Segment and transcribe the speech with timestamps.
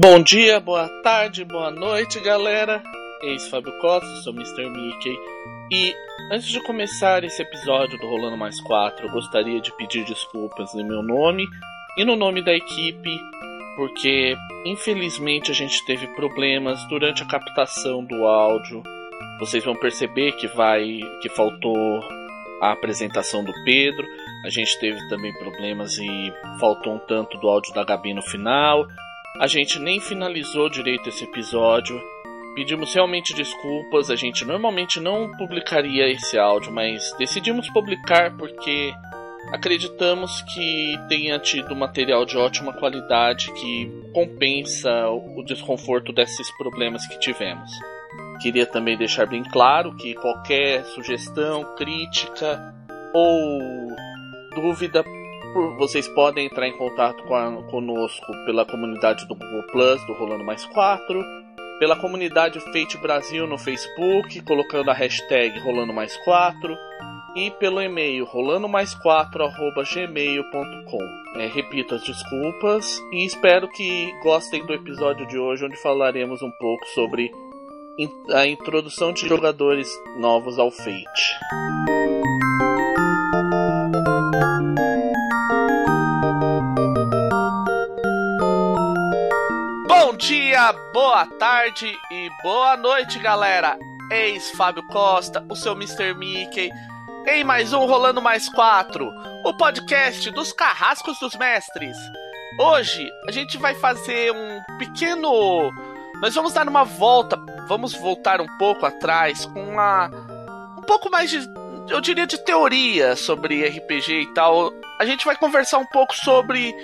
[0.00, 2.80] Bom dia, boa tarde, boa noite, galera.
[3.20, 4.70] Eis Fábio Costa, sou Mr.
[4.70, 5.18] Mickey.
[5.72, 5.92] E
[6.32, 10.86] antes de começar esse episódio do Rolando Mais 4, eu gostaria de pedir desculpas em
[10.86, 11.48] meu nome
[11.96, 13.10] e no nome da equipe,
[13.74, 18.84] porque infelizmente a gente teve problemas durante a captação do áudio.
[19.40, 22.00] Vocês vão perceber que vai que faltou
[22.62, 24.06] a apresentação do Pedro.
[24.46, 28.86] A gente teve também problemas e faltou um tanto do áudio da Gabi no final.
[29.36, 32.00] A gente nem finalizou direito esse episódio.
[32.54, 34.10] Pedimos realmente desculpas.
[34.10, 38.92] A gente normalmente não publicaria esse áudio, mas decidimos publicar porque
[39.52, 47.18] acreditamos que tenha tido material de ótima qualidade que compensa o desconforto desses problemas que
[47.20, 47.70] tivemos.
[48.42, 52.74] Queria também deixar bem claro que qualquer sugestão, crítica
[53.12, 53.60] ou
[54.54, 55.04] dúvida
[55.78, 60.44] vocês podem entrar em contato com a, conosco pela comunidade do Google Plus, do Rolando
[60.44, 61.24] Mais 4,
[61.78, 66.76] pela comunidade Fate Brasil no Facebook, colocando a hashtag Rolando Mais 4,
[67.36, 69.44] e pelo e-mail rolando mais 4
[69.94, 71.40] gmail.com.
[71.40, 76.50] É, repito as desculpas e espero que gostem do episódio de hoje, onde falaremos um
[76.50, 77.30] pouco sobre
[78.32, 81.38] a introdução de jogadores novos ao Fate.
[90.72, 93.78] Boa tarde e boa noite, galera!
[94.10, 96.12] Eis Fábio Costa, o seu Mr.
[96.14, 96.70] Mickey,
[97.26, 99.10] em mais um Rolando Mais 4,
[99.46, 101.96] o podcast dos carrascos dos mestres.
[102.60, 105.72] Hoje a gente vai fazer um pequeno.
[106.20, 110.08] Nós vamos dar uma volta, vamos voltar um pouco atrás com uma.
[110.76, 111.48] um pouco mais de.
[111.88, 114.70] eu diria de teoria sobre RPG e tal.
[115.00, 116.74] A gente vai conversar um pouco sobre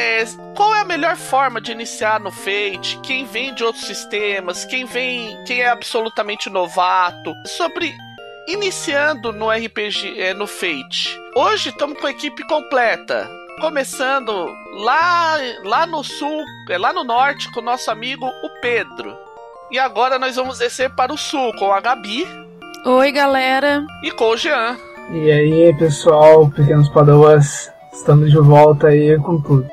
[0.00, 0.24] é,
[0.56, 2.98] qual é a melhor forma de iniciar no Fate?
[3.02, 4.64] Quem vem de outros sistemas?
[4.64, 7.34] Quem vem, quem é absolutamente novato?
[7.46, 7.92] Sobre
[8.48, 11.18] iniciando no RPG, é, no Fate.
[11.36, 13.28] Hoje estamos com a equipe completa.
[13.60, 14.48] Começando
[14.78, 19.16] lá, lá no sul, é, lá no norte, com o nosso amigo o Pedro.
[19.70, 22.26] E agora nós vamos descer para o sul com a Gabi.
[22.86, 23.84] Oi, galera.
[24.02, 24.78] E com o Jean.
[25.12, 29.66] E aí, pessoal, pequenos padawans, estamos de volta aí com tudo.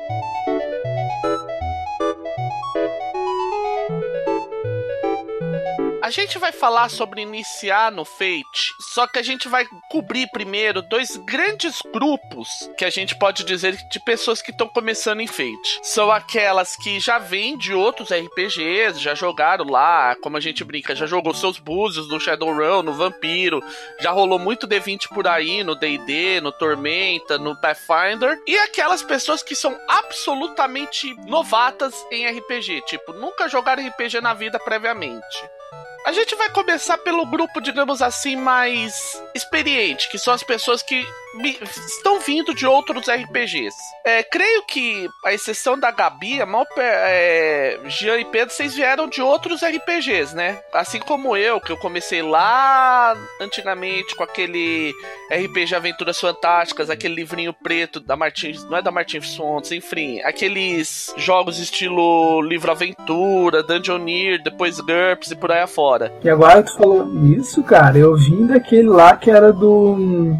[6.08, 10.80] A gente vai falar sobre iniciar no Fate, só que a gente vai cobrir primeiro
[10.80, 12.48] dois grandes grupos
[12.78, 15.80] que a gente pode dizer de pessoas que estão começando em Fate.
[15.82, 20.94] São aquelas que já vêm de outros RPGs, já jogaram lá, como a gente brinca,
[20.94, 23.62] já jogou seus búzios no Shadowrun, no Vampiro,
[24.00, 29.42] já rolou muito D20 por aí, no D&D, no Tormenta, no Pathfinder, e aquelas pessoas
[29.42, 35.57] que são absolutamente novatas em RPG, tipo, nunca jogaram RPG na vida previamente.
[36.04, 41.06] A gente vai começar pelo grupo, digamos assim, mais experiente, que são as pessoas que
[41.46, 43.76] estão vindo de outros RPGs.
[44.04, 49.08] É, creio que, a exceção da Gabi, a maior, é, Jean e Pedro, vocês vieram
[49.08, 50.60] de outros RPGs, né?
[50.72, 54.92] Assim como eu, que eu comecei lá antigamente com aquele
[55.30, 61.12] RPG Aventuras Fantásticas, aquele livrinho preto da Martins, não é da Martins Fontes, enfim, aqueles
[61.16, 66.12] jogos estilo livro aventura, Dungeoneer, depois GURPS e por aí afora.
[66.22, 70.36] E agora tu falou isso, cara, eu vim daquele lá que era do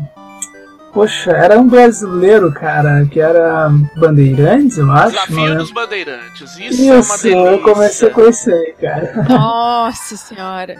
[0.93, 5.10] Poxa, era um brasileiro, cara, que era Bandeirantes, eu acho.
[5.10, 6.59] Desafio dos Bandeirantes.
[6.59, 7.50] Isso, Isso é uma delícia.
[7.50, 9.26] eu comecei a conhecer, cara.
[9.28, 10.76] Nossa senhora.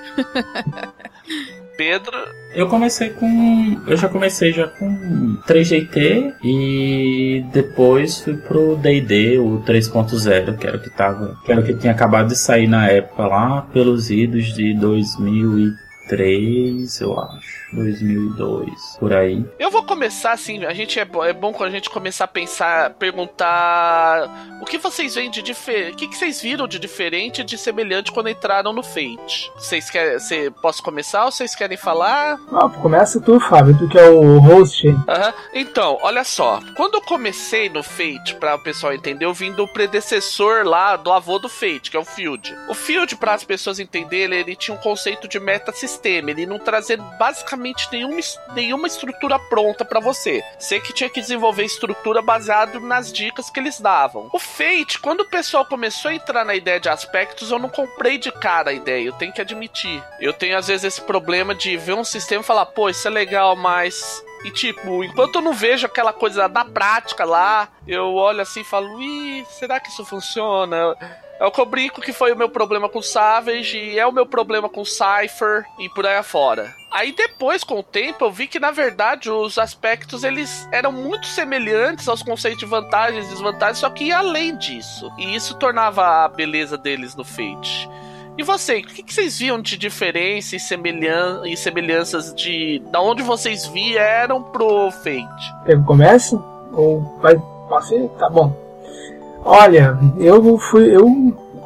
[1.77, 2.17] Pedro.
[2.55, 3.81] Eu comecei com.
[3.87, 10.77] Eu já comecei já com 3GT e depois fui pro DD, o 3.0, que era
[10.77, 11.37] o que tava.
[11.45, 17.01] Que era o que tinha acabado de sair na época lá, pelos idos de 2003,
[17.01, 17.68] eu acho.
[17.73, 19.45] 2002, por aí.
[19.59, 22.29] Eu vou começar assim, a gente é, bo é bom quando a gente começar a
[22.29, 27.43] pensar, perguntar o que vocês veem de diferente, o que, que vocês viram de diferente
[27.43, 29.53] e de semelhante quando entraram no Fate?
[29.57, 32.39] Vocês querem, cê, posso começar ou vocês querem falar?
[32.53, 34.89] Ah, começa tu, Fábio, tu que é o host.
[34.89, 35.05] Uhum.
[35.53, 39.69] Então, olha só, quando eu comecei no Fate, para o pessoal entender, eu vim do
[39.69, 42.55] predecessor lá do avô do Fate, que é o Field.
[42.69, 46.97] O Field, para as pessoas entenderem, ele tinha um conceito de meta-sistema, ele não trazia
[46.97, 47.58] basicamente
[47.93, 48.21] nenhuma,
[48.55, 50.43] nenhuma estrutura pronta para você.
[50.59, 54.29] Você que tinha que desenvolver estrutura baseado nas dicas que eles davam.
[54.33, 58.19] O Fate, quando o pessoal começou a entrar na ideia de aspectos, eu não comprei
[58.19, 60.03] de cara a ideia, eu tenho que admitir.
[60.21, 63.11] Eu tenho às vezes esse problema de ver um sistema e falar, pô, isso é
[63.11, 68.41] legal, mas E tipo, enquanto eu não vejo aquela coisa da prática lá, eu olho
[68.41, 70.97] assim e falo, ih, será que isso funciona?
[71.41, 74.13] É o que eu brinco que foi o meu problema com Savage, e é o
[74.13, 76.75] meu problema com Cypher e por aí afora.
[76.91, 81.27] Aí depois, com o tempo, eu vi que na verdade os aspectos eles eram muito
[81.27, 85.11] semelhantes aos conceitos de vantagens e desvantagens, só que ia além disso.
[85.17, 87.89] E isso tornava a beleza deles no Fate.
[88.37, 93.23] E você, o que, vocês viam de diferença e, semelhan e semelhanças de da onde
[93.23, 95.55] vocês vieram pro Fate?
[95.67, 96.43] Eu começo?
[96.73, 97.37] Ou vai.
[97.69, 98.09] Posso ir?
[98.19, 98.68] Tá bom.
[99.51, 100.95] Olha, eu fui.
[100.95, 101.07] Eu,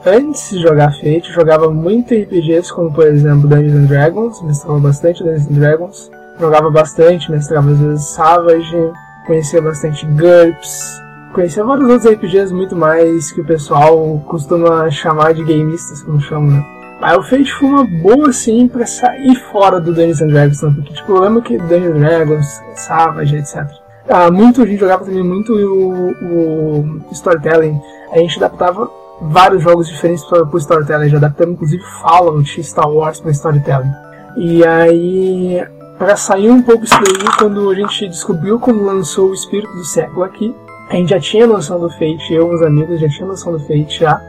[0.06, 5.25] antes de jogar Fate, jogava muito RPGs, como por exemplo Dungeons and Dragons, mestrava bastante
[5.25, 8.93] Dungeons and Dragons, jogava bastante, mestrava às vezes Savage,
[9.26, 11.02] conhecia bastante GURPS,
[11.34, 16.52] conhecia vários outros RPGs muito mais que o pessoal costuma chamar de gameistas, como chamam,
[16.52, 16.64] né?
[17.00, 20.73] Mas o Fate foi uma boa, assim, pra sair fora do Dungeons and Dragons, né?
[20.76, 25.04] porque, tipo, eu lembro que Dungeons and Dragons, Savage, etc ah, muito, a gente jogava
[25.04, 27.81] também muito o, o storytelling.
[28.12, 28.90] A gente adaptava
[29.20, 31.08] vários jogos diferentes para o storytelling.
[31.08, 33.93] Já adaptamos inclusive Fallout Star Wars para storytelling.
[34.37, 35.62] E aí,
[35.99, 39.84] para sair um pouco isso daí, quando a gente descobriu como lançou o Espírito do
[39.84, 40.55] Século aqui,
[40.90, 43.60] a gente já tinha noção do Fate, eu e os amigos já tinha noção do
[43.60, 44.20] Fate já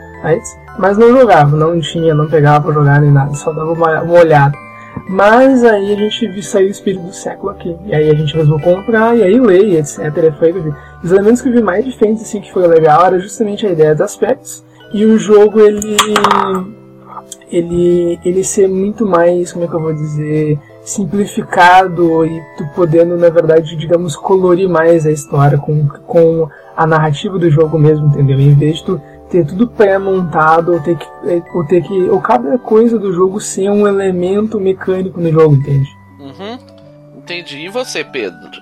[0.80, 4.20] mas não jogava, não tinha, não pegava pra jogar nem nada, só dava uma, uma
[4.20, 4.58] olhada.
[5.08, 7.76] Mas aí a gente sair o espírito do século aqui.
[7.86, 10.00] E aí a gente resolveu comprar, e aí ler, etc.
[10.38, 10.54] Foi
[11.04, 13.94] Os elementos que eu vi mais diferentes, assim, que foi legal, era justamente a ideia
[13.94, 14.64] dos aspectos.
[14.94, 15.98] E o jogo, ele.
[17.52, 23.16] Ele, ele ser muito mais, como é que eu vou dizer, simplificado e tu podendo,
[23.16, 28.40] na verdade, digamos, colorir mais a história com, com a narrativa do jogo mesmo, entendeu?
[28.40, 29.02] Em vez de tu
[29.34, 31.08] ter tudo pré-montado ou ter que
[31.56, 35.90] ou ter que ou cada coisa do jogo ser um elemento mecânico no jogo, entende?
[36.20, 36.60] Uhum.
[37.18, 37.66] Entendi.
[37.66, 38.62] E você, Pedro?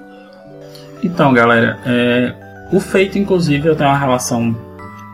[1.04, 2.34] Então, galera, é,
[2.72, 4.56] o Feito, inclusive, eu tenho uma relação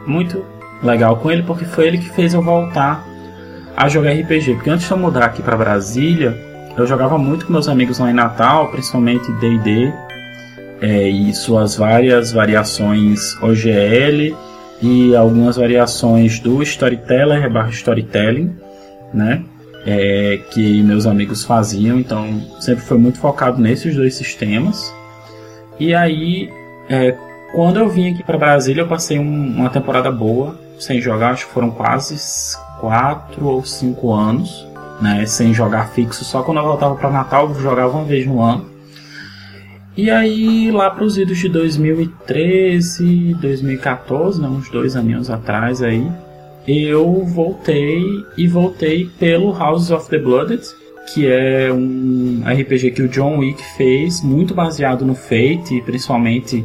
[0.06, 0.46] muito
[0.84, 3.04] legal com ele porque foi ele que fez eu voltar
[3.76, 4.56] a jogar RPG.
[4.56, 6.38] Porque antes de eu mudar aqui para Brasília,
[6.78, 9.92] eu jogava muito com meus amigos lá em Natal, principalmente D&D
[10.82, 14.38] é, e suas várias variações OGL
[14.82, 18.56] e algumas variações do Storyteller barra Storytelling,
[19.14, 19.44] né?
[19.86, 24.94] É, que meus amigos faziam, então sempre foi muito focado nesses dois sistemas.
[25.80, 26.50] E aí,
[26.90, 27.16] é,
[27.54, 31.48] quando eu vim aqui para Brasília, eu passei um, uma temporada boa sem jogar, acho
[31.48, 32.16] que foram quase
[32.80, 34.68] quatro ou cinco anos,
[35.02, 36.24] né, sem jogar fixo.
[36.24, 38.77] Só quando eu voltava para Natal, eu jogava uma vez no ano.
[39.98, 46.08] E aí, lá para os idos de 2013, 2014, né, uns dois aninhos atrás aí,
[46.68, 48.04] eu voltei
[48.38, 50.62] e voltei pelo House of the Blooded,
[51.12, 56.64] que é um RPG que o John Wick fez, muito baseado no Fate, principalmente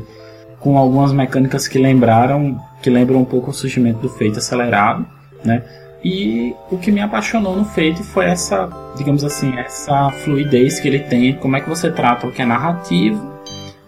[0.61, 5.07] com algumas mecânicas que lembraram, que lembram um pouco o surgimento do Fate acelerado,
[5.43, 5.63] né?
[6.05, 10.99] E o que me apaixonou no Fate foi essa, digamos assim, essa fluidez que ele
[10.99, 13.33] tem, como é que você trata o que é narrativo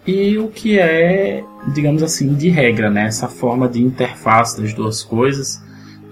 [0.06, 3.06] e o que é, digamos assim, de regra, né?
[3.06, 5.60] Essa forma de interface das duas coisas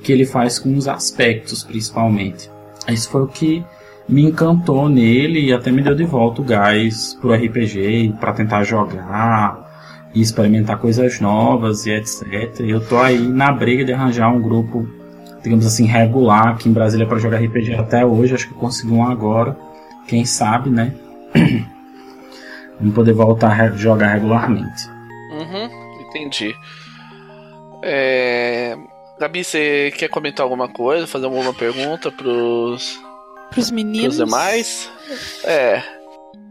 [0.02, 2.50] que ele faz com os aspectos, principalmente.
[2.88, 3.64] Isso foi o que
[4.08, 8.64] me encantou nele e até me deu de volta o gás pro RPG para tentar
[8.64, 9.70] jogar
[10.12, 12.60] e experimentar coisas novas e etc.
[12.60, 14.88] Eu tô aí na briga de arranjar um grupo
[15.42, 18.34] digamos assim, regular aqui em Brasília para jogar RPG até hoje.
[18.34, 19.56] Acho que consegui um agora.
[20.06, 20.94] Quem sabe, né?
[22.78, 24.88] Vamos poder voltar a jogar regularmente.
[25.32, 26.54] Uhum, entendi.
[27.82, 28.76] É...
[29.18, 31.06] Gabi, você quer comentar alguma coisa?
[31.06, 33.00] Fazer alguma pergunta pros.
[33.50, 34.16] Pros meninos?
[34.16, 34.90] Pros demais?
[35.44, 35.82] É.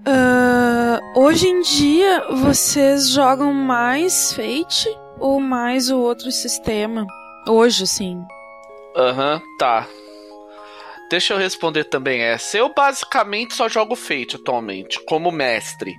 [0.07, 4.87] Uh, hoje em dia, vocês jogam mais Fate
[5.19, 7.05] ou mais o outro sistema?
[7.47, 8.23] Hoje, sim.
[8.95, 9.87] Aham, uhum, tá.
[11.09, 12.57] Deixa eu responder também essa.
[12.57, 15.93] Eu basicamente só jogo Fate atualmente, como mestre.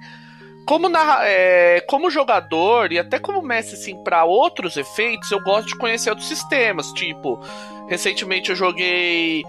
[0.65, 5.69] Como, narra, é, como jogador e até como mestre assim, para outros efeitos, eu gosto
[5.69, 6.93] de conhecer outros sistemas.
[6.93, 7.39] Tipo,
[7.89, 9.45] recentemente eu joguei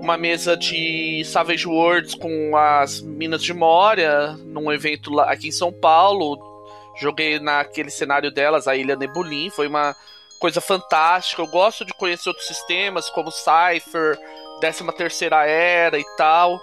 [0.00, 5.52] uma mesa de Savage Worlds com as Minas de Moria, num evento lá, aqui em
[5.52, 6.38] São Paulo.
[7.00, 9.50] Joguei naquele cenário delas, a Ilha Nebulin.
[9.50, 9.96] Foi uma
[10.38, 11.42] coisa fantástica.
[11.42, 14.18] Eu gosto de conhecer outros sistemas, como Cypher,
[14.60, 16.60] 13 terceira era e tal.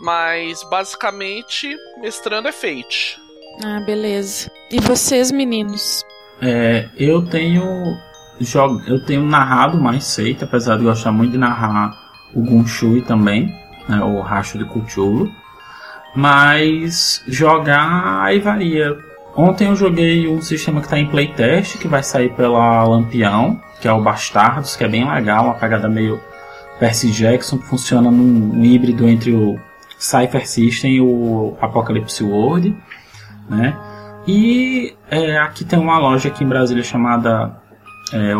[0.00, 3.20] Mas basicamente, mestrando é Fate.
[3.64, 4.50] Ah, beleza.
[4.70, 6.04] E vocês, meninos?
[6.40, 7.98] É, eu tenho
[8.40, 13.46] jogo, eu tenho narrado mais Fate, apesar de gostar muito de narrar o Gunshui também,
[13.88, 15.30] né, o Racho de Cthulhu.
[16.14, 18.96] Mas jogar aí varia.
[19.36, 23.86] Ontem eu joguei um sistema que está em playtest, que vai sair pela Lampião, que
[23.86, 26.20] é o Bastardos, que é bem legal, uma pegada meio
[26.78, 29.58] Percy Jackson, que funciona num, híbrido entre o
[29.98, 32.76] Cypher System e o Apocalypse World,
[33.48, 33.76] né?
[34.26, 37.56] E é, aqui tem uma loja aqui em Brasília chamada
[38.12, 38.32] é,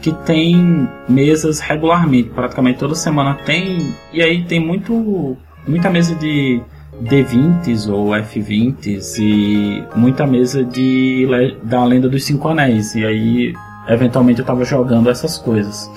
[0.00, 6.60] que tem mesas regularmente, praticamente toda semana tem, e aí tem muito muita mesa de
[7.00, 11.26] D20s ou F20s e muita mesa de
[11.62, 12.94] da Lenda dos Cinco Anéis.
[12.94, 13.54] E aí,
[13.88, 15.90] eventualmente, eu tava jogando essas coisas,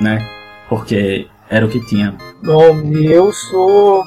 [0.00, 0.26] né?
[0.68, 2.14] Porque era o que tinha.
[2.42, 4.04] Bom, eu sou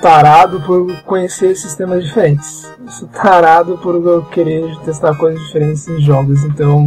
[0.00, 2.70] tarado por conhecer sistemas diferentes.
[2.84, 6.86] Eu sou tarado por querer testar coisas diferentes em jogos, então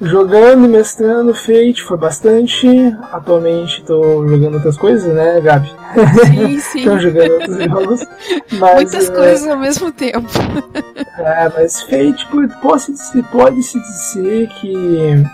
[0.00, 2.68] Jogando e mestrando Fate foi bastante.
[3.12, 5.68] Atualmente estou jogando outras coisas, né, Gabi?
[6.26, 6.78] Sim, sim.
[6.78, 8.06] Estou jogando outros jogos.
[8.52, 9.12] Mas, Muitas é...
[9.12, 10.28] coisas ao mesmo tempo.
[11.18, 12.28] é, mas Fate
[12.62, 15.24] pode-se pode -se dizer que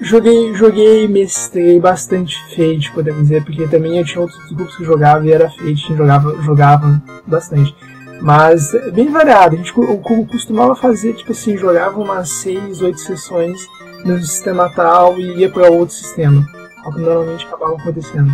[0.00, 5.24] joguei, joguei mestrei bastante Fate, podemos dizer, porque também eu tinha outros grupos que jogavam
[5.24, 7.72] e era Fate, jogava, jogava bastante.
[8.20, 13.68] Mas é bem variado, a gente costumava fazer, tipo assim, jogava umas 6, 8 sessões
[14.04, 16.46] no sistema tal e ia para outro sistema.
[16.84, 18.30] O que normalmente acabava acontecendo.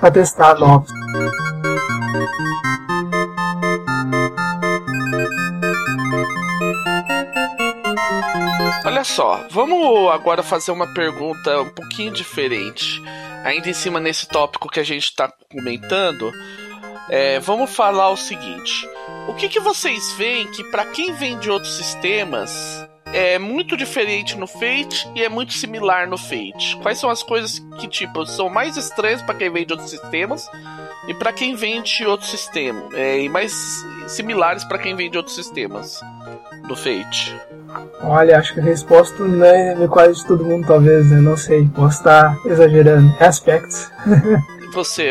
[0.00, 0.90] Para testar novos.
[8.84, 13.02] Olha só, vamos agora fazer uma pergunta um pouquinho diferente.
[13.44, 16.32] Ainda em cima nesse tópico que a gente está comentando,
[17.08, 18.88] é, vamos falar o seguinte:
[19.28, 24.36] o que, que vocês veem que para quem vem de outros sistemas é muito diferente
[24.36, 26.76] no Fate e é muito similar no Fate.
[26.82, 30.48] Quais são as coisas que, tipo, são mais estranhas para quem vem de outros sistemas
[31.06, 32.88] e para quem vem de outro sistema?
[32.94, 33.52] É, e mais
[34.08, 36.00] similares para quem vem de outros sistemas
[36.66, 37.36] do Fate?
[38.02, 41.20] Olha, acho que a resposta não é quase de todo mundo, talvez, né?
[41.20, 43.14] Não sei, posso estar exagerando.
[43.20, 43.90] É aspectos.
[44.74, 45.10] Você,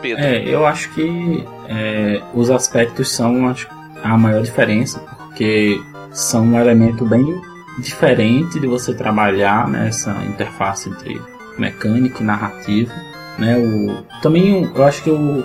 [0.00, 0.24] Pedro?
[0.24, 3.68] É, eu acho que é, os aspectos são acho,
[4.02, 5.78] a maior diferença, porque
[6.16, 7.40] são um elemento bem
[7.78, 11.20] diferente de você trabalhar nessa interface entre
[11.58, 12.92] mecânica e narrativa.
[13.38, 13.58] Né?
[13.58, 15.44] O, também eu acho que o,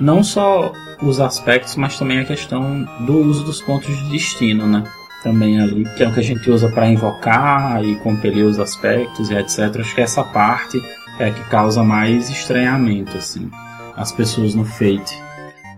[0.00, 4.84] não só os aspectos, mas também a questão do uso dos pontos de destino, né?
[5.22, 9.30] Também ali, que é o que a gente usa para invocar e compelir os aspectos
[9.30, 9.80] e etc.
[9.80, 10.82] Acho que essa parte
[11.18, 13.50] é a que causa mais estranhamento, assim,
[13.94, 15.25] as pessoas no Fate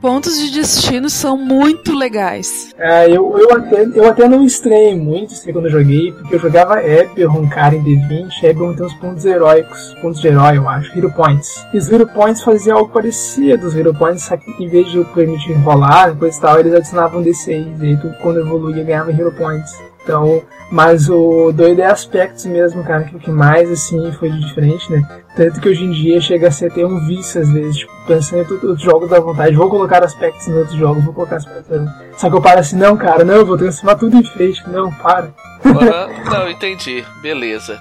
[0.01, 2.75] pontos de destino são muito legais.
[2.79, 6.41] É, eu, eu, até, eu até não estranhei muito assim, quando eu joguei, porque eu
[6.41, 10.97] jogava Eberron, cara, em D20, Eberron tem uns pontos heróicos, pontos de herói, eu acho,
[10.97, 11.65] Hero Points.
[11.73, 15.03] E os Hero Points faziam algo parecido, os Hero Points, só que em vez de
[15.15, 19.73] permitir rolar, depois tal, eles adicionavam D6, e aí tu, quando evoluía, ganhava Hero Points.
[20.03, 24.47] Então, mas o doido é aspectos mesmo, cara, que o que mais, assim, foi de
[24.47, 25.03] diferente, né?
[25.35, 28.43] Tanto que hoje em dia chega a ser até um vício, às vezes, tipo, pensando
[28.43, 31.79] em outros jogos da vontade, vou colocar aspectos em outros jogos, vou colocar aspectos.
[32.17, 34.93] Só que eu paro assim, não, cara, não, eu vou transformar tudo em fake, não,
[34.93, 35.33] para.
[35.65, 37.81] Uhum, não, entendi, beleza.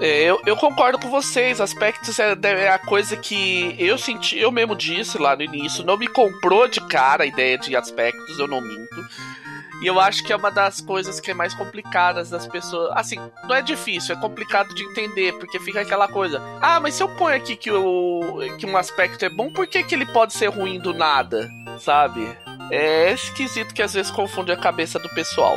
[0.00, 4.50] É, eu, eu concordo com vocês, aspectos é, é, a coisa que eu senti, eu
[4.50, 8.48] mesmo disse lá no início, não me comprou de cara a ideia de aspectos, eu
[8.48, 8.96] não minto.
[9.82, 12.92] E eu acho que é uma das coisas que é mais complicadas das pessoas.
[12.94, 16.40] Assim, não é difícil, é complicado de entender, porque fica aquela coisa.
[16.60, 19.82] Ah, mas se eu ponho aqui que, o, que um aspecto é bom, por que,
[19.82, 21.48] que ele pode ser ruim do nada?
[21.78, 22.36] Sabe?
[22.70, 25.56] É esquisito que às vezes confunde a cabeça do pessoal.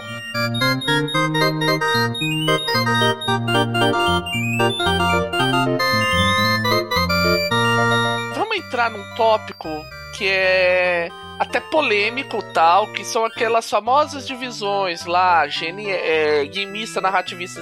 [8.36, 9.70] Vamos entrar num tópico
[10.18, 11.10] que é
[11.40, 17.62] até polêmico tal, que são aquelas famosas divisões lá, é, gameista, narrativista,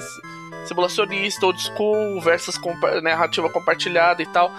[0.64, 4.52] simulacionista, old school versus compa narrativa compartilhada e tal.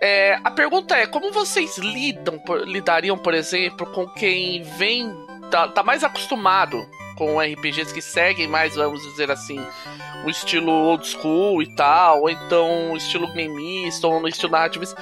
[0.00, 5.14] É, a pergunta é, como vocês lidam, por, lidariam, por exemplo, com quem vem,
[5.50, 6.78] tá, tá mais acostumado
[7.16, 9.60] com RPGs que seguem mais, vamos dizer assim,
[10.24, 14.96] o estilo old school e tal, ou então o estilo gameista, ou no estilo narrativista.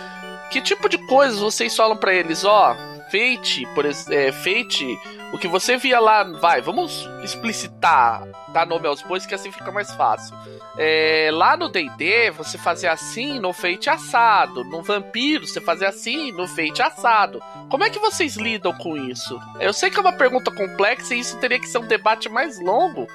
[0.51, 4.99] Que tipo de coisas vocês falam para eles, ó, oh, Fate, por é, Fate,
[5.33, 9.71] o que você via lá, vai, vamos explicitar, dar nome aos bois que assim fica
[9.71, 10.37] mais fácil.
[10.77, 16.33] É, lá no D&D, você fazia assim no Fate assado, no Vampiro você fazia assim
[16.33, 17.43] no Fate assado.
[17.71, 19.39] Como é que vocês lidam com isso?
[19.61, 22.61] Eu sei que é uma pergunta complexa e isso teria que ser um debate mais
[22.61, 23.07] longo,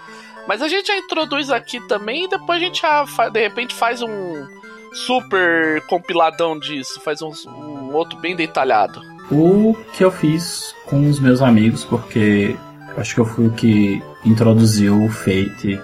[0.47, 4.01] mas a gente já introduz aqui também e depois a gente já, de repente faz
[4.01, 4.45] um
[4.93, 9.12] super compiladão disso, faz um, um outro bem detalhado.
[9.35, 12.55] O que eu fiz com os meus amigos, porque
[12.95, 15.81] acho que eu fui o que introduziu o Fate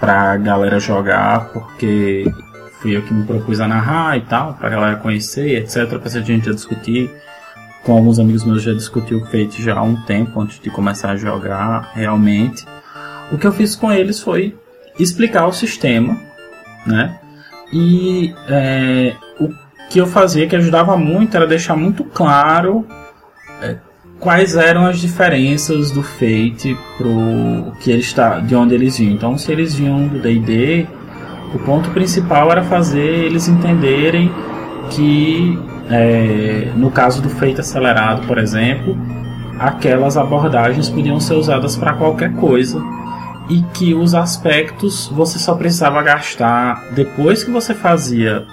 [0.00, 2.24] pra galera jogar, porque
[2.80, 5.86] fui eu que me propus a narrar e tal, pra galera conhecer, etc.
[5.88, 7.08] Pra a gente já discutir.
[7.84, 11.10] Com alguns amigos meus já discutiu o Fate já há um tempo antes de começar
[11.10, 12.66] a jogar realmente.
[13.30, 14.56] O que eu fiz com eles foi
[14.98, 16.18] explicar o sistema,
[16.84, 17.20] né?
[17.72, 19.14] E é,
[19.94, 22.84] que eu fazia que ajudava muito era deixar muito claro
[23.62, 23.76] é,
[24.18, 29.14] quais eram as diferenças do Fate pro que ele está, de onde eles vinham.
[29.14, 30.84] Então, se eles vinham do D&D,
[31.54, 34.32] o ponto principal era fazer eles entenderem
[34.90, 35.56] que
[35.88, 38.98] é, no caso do Fate acelerado, por exemplo,
[39.60, 42.82] aquelas abordagens podiam ser usadas para qualquer coisa
[43.48, 48.44] e que os aspectos você só precisava gastar depois que você fazia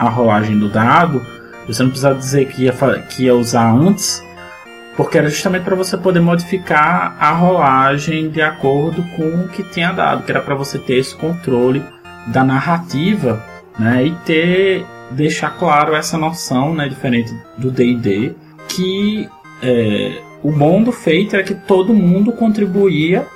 [0.00, 1.24] a rolagem do dado.
[1.66, 2.72] Você não precisava dizer que ia,
[3.08, 4.24] que ia usar antes,
[4.96, 9.92] porque era justamente para você poder modificar a rolagem de acordo com o que tinha
[9.92, 11.84] dado, que era para você ter esse controle
[12.28, 13.44] da narrativa,
[13.78, 18.34] né, e ter deixar claro essa noção, né, diferente do D&D,
[18.68, 19.28] que
[19.62, 23.26] é, o bom do feito é que todo mundo contribuía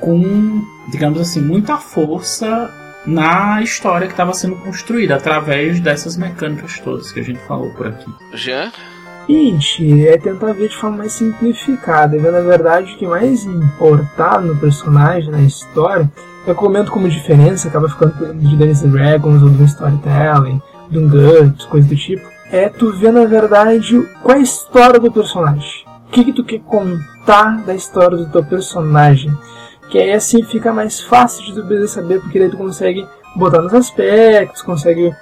[0.00, 2.70] com, digamos assim, muita força
[3.06, 7.86] na história que estava sendo construída através dessas mecânicas todas que a gente falou por
[7.86, 8.10] aqui.
[8.32, 8.72] Jean?
[9.28, 14.40] Gente, é tentar ver de forma mais simplificada, ver na verdade o que mais importar
[14.40, 16.10] no personagem, na história,
[16.46, 20.98] eu comento como diferença, acaba ficando por exemplo de Dungeons Dragons ou do Storytelling, de
[20.98, 25.10] um GURPS, coisa do tipo, é tu ver na verdade qual é a história do
[25.10, 25.84] personagem.
[26.06, 29.32] O que, que tu quer contar da história do teu personagem.
[29.90, 33.74] Que aí assim fica mais fácil de tu saber, porque daí tu consegue botar nos
[33.74, 35.12] aspectos, consegue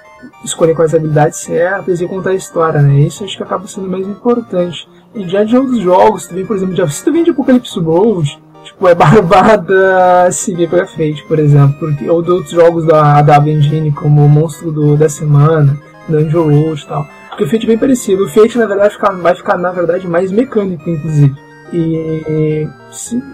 [0.43, 2.99] escolher quais habilidades certas e contar a história, né?
[2.99, 4.87] Isso acho que acaba sendo mais importante.
[5.13, 8.41] E já de outros jogos, tu vem, por exemplo, se tu vem de Apocalipse World,
[8.63, 11.75] tipo, é barbada seguir pra frente, por exemplo.
[11.79, 16.43] Porque, ou de outros jogos da AW Engine, como o Monstro do, da Semana, Dungeon
[16.43, 17.05] Road e tal.
[17.29, 18.25] Porque o Fate é bem parecido.
[18.25, 21.35] O Fate, na verdade, fica, vai ficar, na verdade, mais mecânico, inclusive.
[21.71, 22.67] E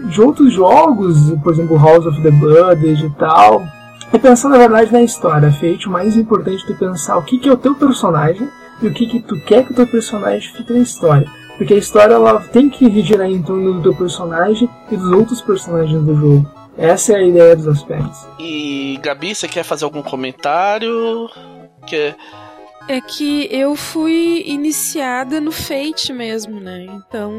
[0.08, 3.62] de outros jogos, por exemplo, House of the Blood e tal,
[4.12, 5.52] é pensar, na verdade, na história.
[5.52, 8.48] Fate, o mais importante é tu pensar o que, que é o teu personagem
[8.82, 11.26] e o que, que tu quer que o teu personagem fique na história.
[11.58, 15.40] Porque a história ela tem que girar em torno do teu personagem e dos outros
[15.42, 16.50] personagens do jogo.
[16.76, 18.26] Essa é a ideia dos aspectos.
[18.38, 21.28] E Gabi, você quer fazer algum comentário?
[21.86, 22.14] Que
[22.90, 26.86] é que eu fui iniciada no Fate mesmo, né?
[26.86, 27.32] Então,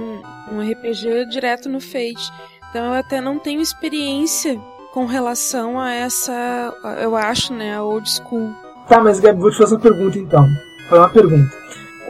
[0.50, 2.32] um RPG direto no Fate.
[2.70, 4.58] Então eu até não tenho experiência
[4.94, 8.50] com relação a essa, eu acho, né, a old school.
[8.88, 10.48] Tá, mas Gabi, vou te fazer uma pergunta então.
[10.88, 11.52] Foi uma pergunta.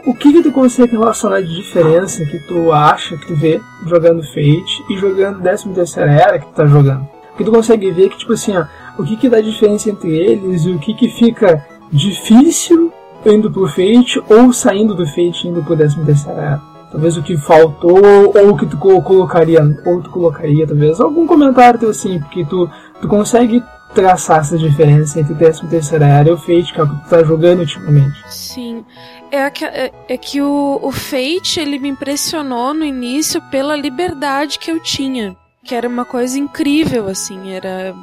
[0.06, 4.22] O que, que tu consegue relacionar de diferença que tu acha, que tu vê jogando
[4.22, 7.08] Fate e jogando 13 terceira era que tu tá jogando?
[7.36, 8.66] Que tu consegue ver que, tipo assim, ó,
[8.98, 12.92] o que que dá diferença entre eles e o que que fica difícil
[13.26, 16.60] indo pro Fate ou saindo do Fate indo pro 13 terceira?
[16.90, 21.80] Talvez o que faltou ou o que tu colocaria, ou tu colocaria, talvez algum comentário
[21.80, 22.68] teu assim, porque tu,
[23.00, 23.62] tu consegue
[23.94, 27.08] traçar essa diferença entre 13 terceira era e o Fate, que é o que tu
[27.08, 28.22] tá jogando ultimamente.
[28.28, 28.84] Sim
[29.32, 34.58] é que, é, é que o, o Fate ele me impressionou no início pela liberdade
[34.58, 35.34] que eu tinha.
[35.64, 37.94] Que era uma coisa incrível, assim, era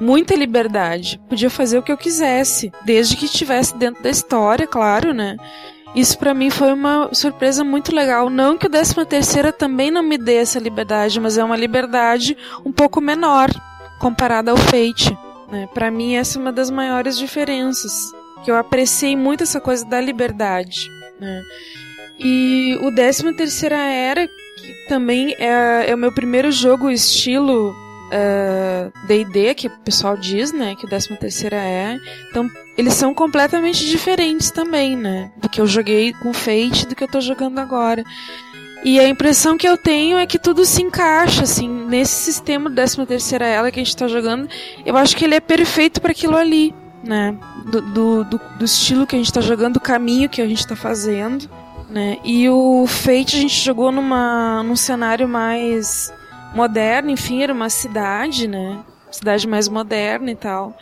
[0.00, 1.20] muita liberdade.
[1.28, 5.36] Podia fazer o que eu quisesse, desde que estivesse dentro da história, claro, né?
[5.94, 8.28] Isso para mim foi uma surpresa muito legal.
[8.28, 12.36] Não que o 13 terceira também não me dê essa liberdade, mas é uma liberdade
[12.64, 13.48] um pouco menor
[14.00, 15.16] comparada ao Fate.
[15.50, 15.68] Né?
[15.72, 18.12] Para mim essa é uma das maiores diferenças
[18.44, 20.90] que eu apreciei muito essa coisa da liberdade.
[21.20, 21.42] Né?
[22.18, 27.74] E o 13 Terceira Era, que também é, é o meu primeiro jogo estilo
[29.06, 31.98] D&D, uh, que o pessoal diz, né, que o 13 Terceira é.
[32.30, 37.04] Então, eles são completamente diferentes também, né, do que eu joguei com Fate do que
[37.04, 38.04] eu tô jogando agora.
[38.84, 42.76] E a impressão que eu tenho é que tudo se encaixa, assim, nesse sistema do
[42.76, 44.46] 13 Terceira Era que a gente tá jogando.
[44.84, 46.74] Eu acho que ele é perfeito para aquilo ali
[47.04, 47.36] né?
[47.66, 50.58] Do, do, do, do estilo que a gente está jogando, do caminho que a gente
[50.58, 51.48] está fazendo,
[51.88, 52.18] né?
[52.24, 56.12] E o Fate a gente jogou numa, num cenário mais
[56.54, 58.82] moderno, enfim, era uma cidade, né?
[59.10, 60.76] Cidade mais moderna e tal.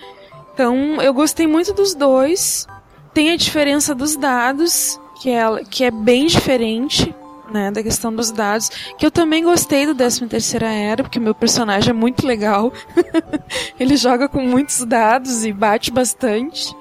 [0.55, 2.67] Então, eu gostei muito dos dois.
[3.15, 7.15] Tem a diferença dos dados, que é, que é bem diferente,
[7.51, 11.35] né, da questão dos dados, que eu também gostei do 13 terceira era, porque meu
[11.35, 12.73] personagem é muito legal.
[13.79, 16.75] ele joga com muitos dados e bate bastante.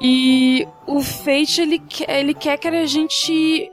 [0.00, 3.70] E o Fate ele ele quer que a gente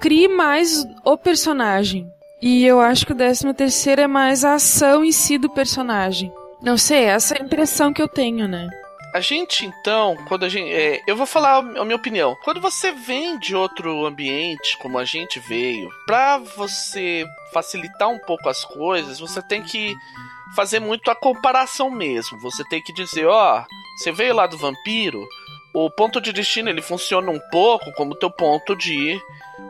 [0.00, 2.10] crie mais o personagem.
[2.40, 6.32] E eu acho que o décimo terceiro é mais a ação em si do personagem.
[6.62, 8.68] Não sei, essa é a impressão que eu tenho, né?
[9.14, 10.70] A gente, então, quando a gente.
[10.70, 12.36] É, eu vou falar a minha opinião.
[12.44, 18.48] Quando você vem de outro ambiente, como a gente veio, pra você facilitar um pouco
[18.48, 19.96] as coisas, você tem que
[20.54, 22.38] fazer muito a comparação mesmo.
[22.38, 23.64] Você tem que dizer, ó,
[23.96, 25.26] você veio lá do vampiro,
[25.74, 29.20] o ponto de destino ele funciona um pouco como teu ponto de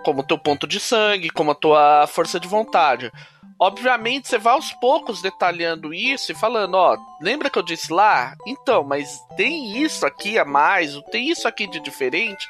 [0.05, 3.13] como teu ponto de sangue, como a tua força de vontade.
[3.61, 8.37] Obviamente, você vai aos poucos detalhando isso e falando, ó, lembra que eu disse lá?
[8.47, 12.49] Então, mas tem isso aqui a mais, tem isso aqui de diferente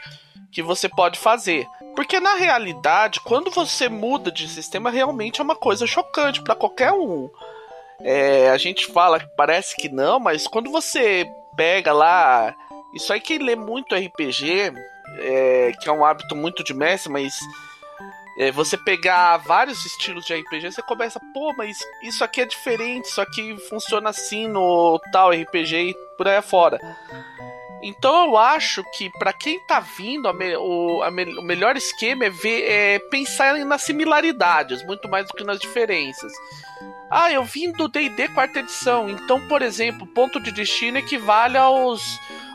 [0.53, 1.67] que você pode fazer.
[1.97, 6.93] Porque na realidade, quando você muda de sistema, realmente é uma coisa chocante para qualquer
[6.93, 7.31] um.
[8.01, 11.27] É, a gente fala que parece que não, mas quando você
[11.59, 12.55] pega lá.
[12.99, 14.73] Isso aí quem lê muito RPG,
[15.19, 17.39] é, que é um hábito muito de mestre, mas
[18.37, 23.05] é, você pegar vários estilos de RPG, você começa, pô, mas isso aqui é diferente,
[23.05, 26.81] isso aqui funciona assim no tal RPG e por aí afora.
[27.81, 32.31] Então eu acho que para quem tá vindo, me, o, me, o, melhor esquema é,
[32.31, 36.33] ver, é pensar nas similaridades, muito mais do que nas diferenças.
[37.09, 42.03] Ah, eu vim do D&D quarta edição, então, por exemplo, ponto de destino equivale aos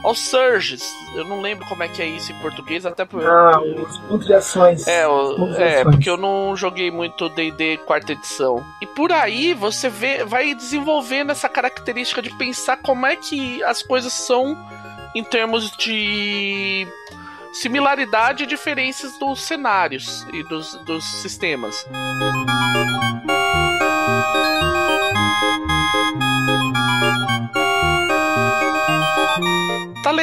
[0.04, 0.84] aos surges.
[1.16, 3.26] Eu não lembro como é que é isso em português, até porque.
[3.26, 4.88] Ah, os pontos de ações.
[4.88, 5.84] É, o, é ações.
[5.84, 8.64] porque eu não joguei muito DD quarta edição.
[8.82, 13.82] E por aí você vê, vai desenvolvendo essa característica de pensar como é que as
[13.82, 14.58] coisas são
[15.16, 16.88] em termos de
[17.54, 21.84] similaridade e diferenças dos cenários e dos, dos sistemas.
[21.84, 23.33] Tá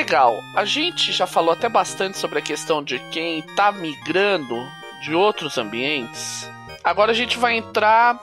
[0.00, 0.42] legal.
[0.54, 4.56] A gente já falou até bastante sobre a questão de quem tá migrando
[5.02, 6.50] de outros ambientes.
[6.82, 8.18] Agora a gente vai entrar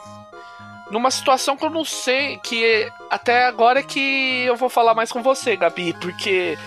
[0.89, 5.11] numa situação que eu não sei, que até agora é que eu vou falar mais
[5.11, 6.57] com você, Gabi, porque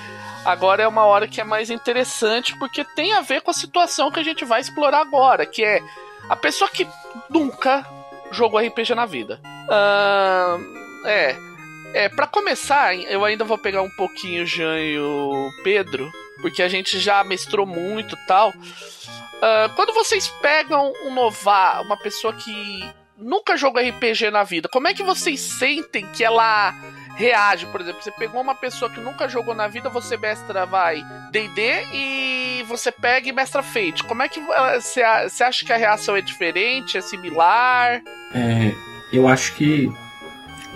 [0.44, 4.12] agora é uma hora que é mais interessante, porque tem a ver com a situação
[4.12, 5.80] que a gente vai explorar agora, que é
[6.28, 6.86] a pessoa que
[7.28, 7.84] nunca
[8.30, 9.40] jogou RPG na vida.
[9.66, 11.49] Uh, é
[11.94, 16.62] é, para começar, eu ainda vou pegar um pouquinho o Jean e o Pedro, porque
[16.62, 18.50] a gente já mestrou muito tal.
[18.50, 22.84] Uh, quando vocês pegam um novar, uma pessoa que
[23.16, 26.72] nunca jogou RPG na vida, como é que vocês sentem que ela
[27.16, 27.66] reage?
[27.66, 31.86] Por exemplo, você pegou uma pessoa que nunca jogou na vida, você mestra, vai, D&D
[31.92, 34.04] e você pega e mestra Fate.
[34.04, 38.02] Como é que você, você acha que a reação é diferente, é similar?
[38.34, 38.72] É,
[39.12, 39.90] eu acho que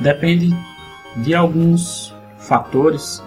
[0.00, 0.50] depende
[1.16, 3.22] de alguns fatores,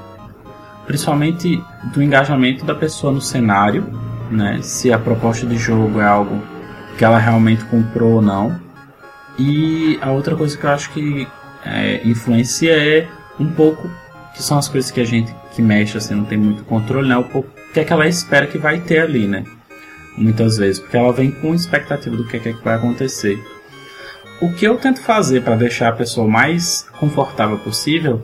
[0.86, 1.62] principalmente
[1.94, 3.86] do engajamento da pessoa no cenário,
[4.32, 4.60] né?
[4.62, 6.42] Se a proposta de jogo é algo
[6.98, 8.60] que ela realmente comprou ou não.
[9.40, 11.28] E a outra coisa que eu acho que
[11.64, 13.08] é, influencia é
[13.40, 13.90] um pouco
[14.34, 17.18] que são as coisas que a gente que mexe assim não tem muito controle, né?
[17.18, 19.44] Um pouco o que é que ela espera que vai ter ali, né?
[20.18, 23.40] Muitas vezes, porque ela vem com expectativa do que é que vai acontecer.
[24.40, 28.22] O que eu tento fazer para deixar a pessoa mais confortável possível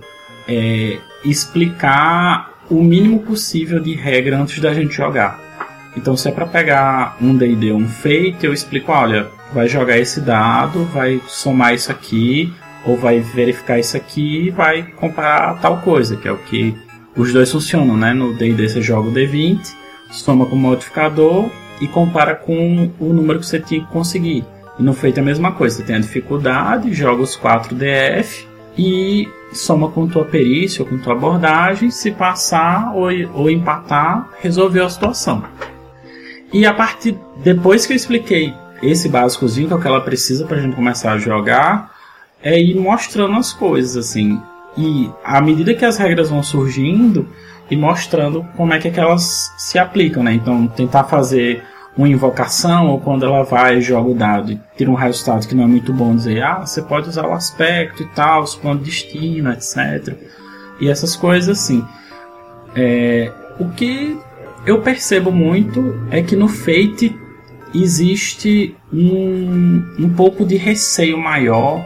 [0.48, 5.40] é explicar o mínimo possível de regra antes da gente jogar.
[5.98, 10.22] Então, se é para pegar um D&D, um feito, eu explico, olha, vai jogar esse
[10.22, 12.54] dado, vai somar isso aqui,
[12.86, 16.76] ou vai verificar isso aqui e vai comparar tal coisa, que é o que
[17.16, 18.14] os dois funcionam, né?
[18.14, 19.74] No D&D você joga o D20,
[20.12, 21.50] soma com o modificador
[21.82, 24.44] e compara com o número que você tinha que conseguir.
[24.78, 29.28] No feito é a mesma coisa, você tem a dificuldade, joga os 4 DF e
[29.54, 34.90] soma com tua perícia ou com tua abordagem, se passar ou, ou empatar, resolveu a
[34.90, 35.44] situação.
[36.52, 40.46] E a partir depois que eu expliquei esse básicozinho que é o que ela precisa
[40.46, 41.92] para a gente começar a jogar,
[42.42, 44.42] é ir mostrando as coisas assim.
[44.76, 47.28] E à medida que as regras vão surgindo,
[47.70, 50.34] e mostrando como é que, é que elas se aplicam, né?
[50.34, 51.64] Então tentar fazer
[51.98, 55.64] uma invocação, ou quando ela vai joga o dado e tira um resultado que não
[55.64, 58.90] é muito bom, dizer, ah, você pode usar o aspecto e tal, os planos de
[58.90, 60.16] destino, etc.
[60.80, 61.86] E essas coisas assim.
[62.76, 64.18] É, o que
[64.66, 67.16] eu percebo muito é que no Fate
[67.74, 71.86] existe um, um pouco de receio maior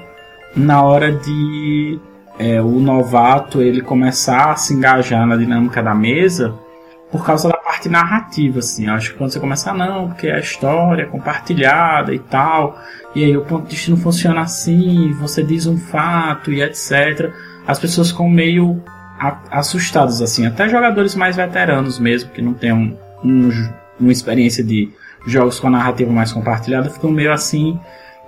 [0.55, 1.99] na hora de
[2.39, 6.53] é, o novato ele começar a se engajar na dinâmica da mesa
[7.11, 8.87] por causa da parte narrativa, assim.
[8.87, 12.79] Eu acho que quando você começa, ah, não, porque a história é compartilhada e tal,
[13.15, 17.31] e aí o ponto de vista não funciona assim, você diz um fato e etc.
[17.67, 18.81] As pessoas ficam meio
[19.51, 20.45] assustadas, assim.
[20.45, 24.89] Até jogadores mais veteranos mesmo, que não têm um, um, uma experiência de
[25.25, 27.77] jogos com a narrativa mais compartilhada ficam meio assim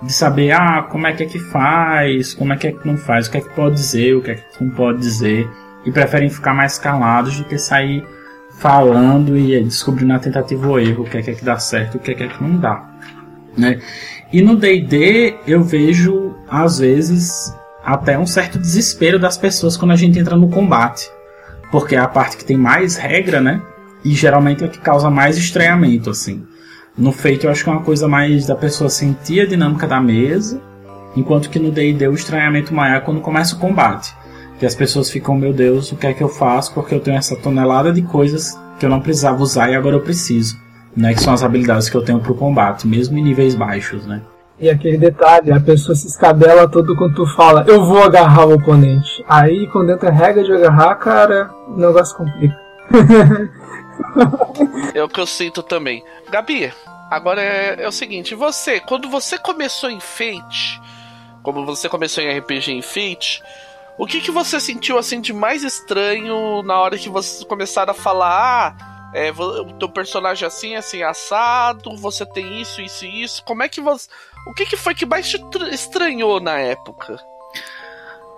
[0.02, 2.96] de saber ah, como é que é que faz, como é que é que não
[2.96, 5.48] faz, o que é que pode dizer, o que é que não pode dizer,
[5.84, 8.04] e preferem ficar mais calados do que sair
[8.60, 11.96] falando e descobrindo a tentativa ou erro, o que é que, é que dá certo,
[11.96, 12.88] o que é que, é que não dá.
[13.56, 13.80] Né?
[14.30, 19.96] E no D&D eu vejo às vezes até um certo desespero das pessoas quando a
[19.96, 21.10] gente entra no combate,
[21.72, 23.62] porque é a parte que tem mais regra, né?
[24.04, 26.44] E geralmente é que causa mais estranhamento, assim.
[26.96, 30.00] No feito eu acho que é uma coisa mais da pessoa sentir a dinâmica da
[30.00, 30.60] mesa,
[31.16, 34.14] enquanto que no D&D o estranhamento maior é quando começa o combate.
[34.60, 36.74] Que as pessoas ficam, meu Deus, o que é que eu faço?
[36.74, 40.02] Porque eu tenho essa tonelada de coisas que eu não precisava usar e agora eu
[40.02, 40.60] preciso.
[40.96, 44.20] Né, que são as habilidades que eu tenho pro combate, mesmo em níveis baixos, né?
[44.58, 48.54] E aquele detalhe, a pessoa se escabela todo quando tu fala, eu vou agarrar o
[48.54, 49.24] oponente.
[49.26, 52.58] Aí quando entra a regra de agarrar, cara, o negócio complica.
[54.92, 56.04] é o que eu sinto também.
[56.30, 56.70] Gabi,
[57.10, 60.82] agora é, é o seguinte, você, quando você começou em Fate,
[61.42, 63.42] como você começou em RPG em Fate,
[64.00, 67.94] o que, que você sentiu assim de mais estranho na hora que vocês começaram a
[67.94, 73.22] falar, ah, é, o teu personagem é assim, assim, assado, você tem isso, isso e
[73.22, 73.44] isso.
[73.44, 74.08] Como é que você.
[74.48, 75.38] O que, que foi que mais te
[75.70, 77.16] estranhou na época?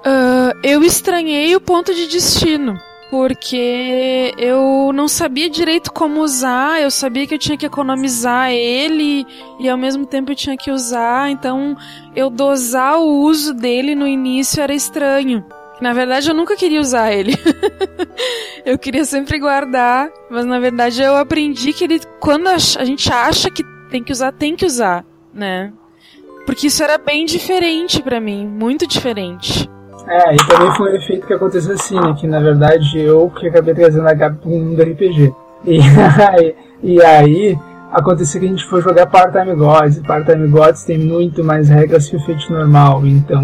[0.05, 2.77] Uh, eu estranhei o ponto de destino
[3.13, 9.27] porque eu não sabia direito como usar, eu sabia que eu tinha que economizar ele
[9.61, 11.77] e ao mesmo tempo eu tinha que usar, então
[12.17, 15.45] eu dosar o uso dele no início era estranho.
[15.79, 17.35] Na verdade, eu nunca queria usar ele.
[18.65, 23.51] eu queria sempre guardar, mas na verdade eu aprendi que ele, quando a gente acha
[23.51, 25.71] que tem que usar, tem que usar, né?
[26.47, 29.69] Porque isso era bem diferente para mim, muito diferente.
[30.07, 32.15] É, e também foi um efeito que aconteceu assim, né?
[32.19, 35.33] Que na verdade eu que acabei trazendo a Gabi pro mundo do RPG.
[35.65, 37.59] E aí, e aí
[37.91, 40.01] aconteceu que a gente foi jogar Part-Time Gods.
[40.01, 43.07] Part-Time Gods tem muito mais regras que o feito normal.
[43.07, 43.43] Então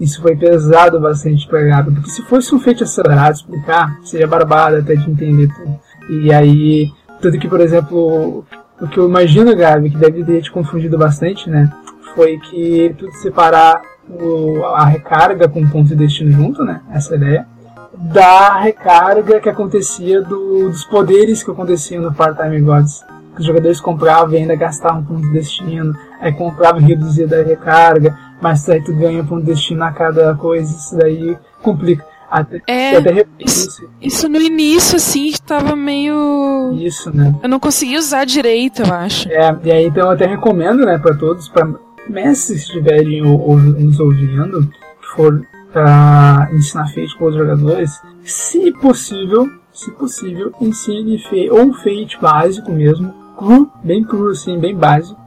[0.00, 1.92] isso foi pesado bastante pra Gabi.
[1.92, 5.78] Porque se fosse um feito acelerado explicar, seria barbado até de entender tudo.
[6.08, 8.44] E aí, tudo que, por exemplo,
[8.80, 11.70] o que eu imagino, Gabi, que deve ter te confundido bastante, né?
[12.14, 16.80] Foi que tudo separar o, a recarga com ponto de destino junto, né?
[16.92, 17.46] Essa é ideia.
[17.94, 23.04] Da recarga que acontecia do, dos poderes que aconteciam no Part-Time Gods.
[23.38, 28.16] Os jogadores compravam e ainda gastavam ponto de destino, aí compravam e reduzia da recarga,
[28.40, 32.04] mas aí tu ganha ponto de destino a cada coisa, isso daí complica.
[32.30, 36.74] Até, é, até isso, isso, no início, assim, estava meio.
[36.74, 37.34] Isso, né?
[37.42, 39.30] Eu não consegui usar direito, eu acho.
[39.30, 41.66] É, e aí então eu até recomendo, né, pra todos, pra
[42.08, 44.68] mestres estiverem nos ouvindo,
[45.14, 45.42] for
[45.72, 52.72] para ensinar Fate para os jogadores, se possível, se possível, ensine Fate, ou Fate básico
[52.72, 55.18] mesmo, cru, bem cru assim, bem básico,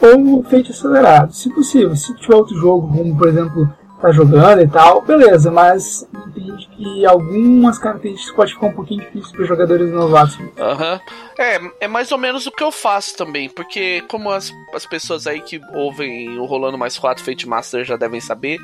[0.00, 1.96] ou Fate acelerado, se possível.
[1.96, 7.06] Se tiver outro jogo, como por exemplo tá jogando e tal, beleza, mas entende que
[7.06, 10.38] algumas características pode ficar um pouquinho difícil para jogadores novatos.
[10.58, 10.94] Aham.
[10.94, 11.00] Uhum.
[11.38, 15.26] É, é mais ou menos o que eu faço também, porque como as, as pessoas
[15.26, 18.58] aí que ouvem o Rolando Mais 4 Fate Master já devem saber,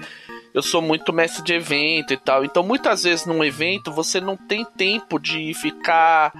[0.52, 4.36] eu sou muito mestre de evento e tal, então muitas vezes num evento você não
[4.36, 6.32] tem tempo de ficar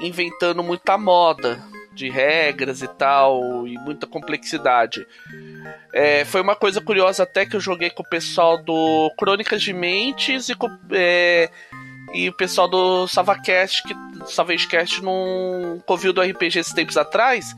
[0.00, 1.58] inventando muita moda
[1.98, 5.04] de regras e tal, e muita complexidade.
[5.92, 9.72] É, foi uma coisa curiosa até que eu joguei com o pessoal do Crônicas de
[9.72, 11.50] Mentes e com, é,
[12.14, 13.94] e o pessoal do Savacast, que
[14.32, 17.54] Savagecast num covil do RPG esses tempos atrás.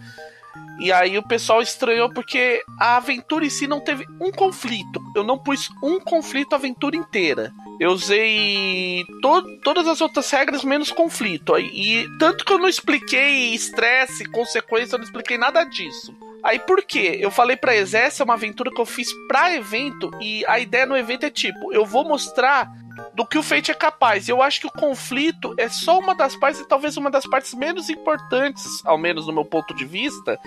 [0.81, 5.01] E aí o pessoal estranhou porque a aventura em si não teve um conflito.
[5.15, 7.53] Eu não pus um conflito a aventura inteira.
[7.79, 11.59] Eu usei to todas as outras regras menos conflito.
[11.59, 16.15] E tanto que eu não expliquei estresse, consequência, eu não expliquei nada disso.
[16.43, 17.19] Aí por quê?
[17.21, 20.59] Eu falei pra Ex, essa é uma aventura que eu fiz pra evento e a
[20.59, 22.71] ideia no evento é tipo, eu vou mostrar
[23.15, 24.29] do que o Fate é capaz.
[24.29, 27.55] Eu acho que o conflito é só uma das partes, e talvez uma das partes
[27.55, 30.39] menos importantes, ao menos no meu ponto de vista,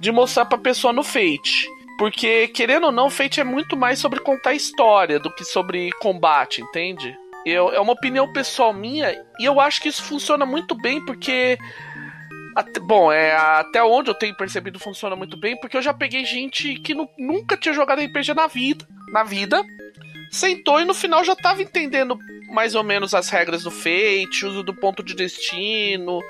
[0.00, 1.68] de mostrar pra pessoa no Fate.
[1.98, 6.60] Porque, querendo ou não, Fate é muito mais sobre contar história do que sobre combate,
[6.60, 7.16] entende?
[7.44, 11.58] Eu, é uma opinião pessoal minha, e eu acho que isso funciona muito bem, porque.
[12.56, 16.24] Até, bom, é, até onde eu tenho percebido funciona muito bem, porque eu já peguei
[16.24, 19.62] gente que nunca tinha jogado RPG na vida, na vida,
[20.30, 24.62] sentou e no final já tava entendendo mais ou menos as regras do Fate, uso
[24.62, 26.22] do ponto de destino,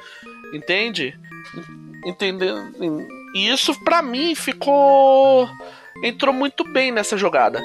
[0.52, 1.16] entende?
[2.04, 3.06] Entendendo.
[3.32, 5.48] E isso para mim ficou
[6.02, 7.62] entrou muito bem nessa jogada.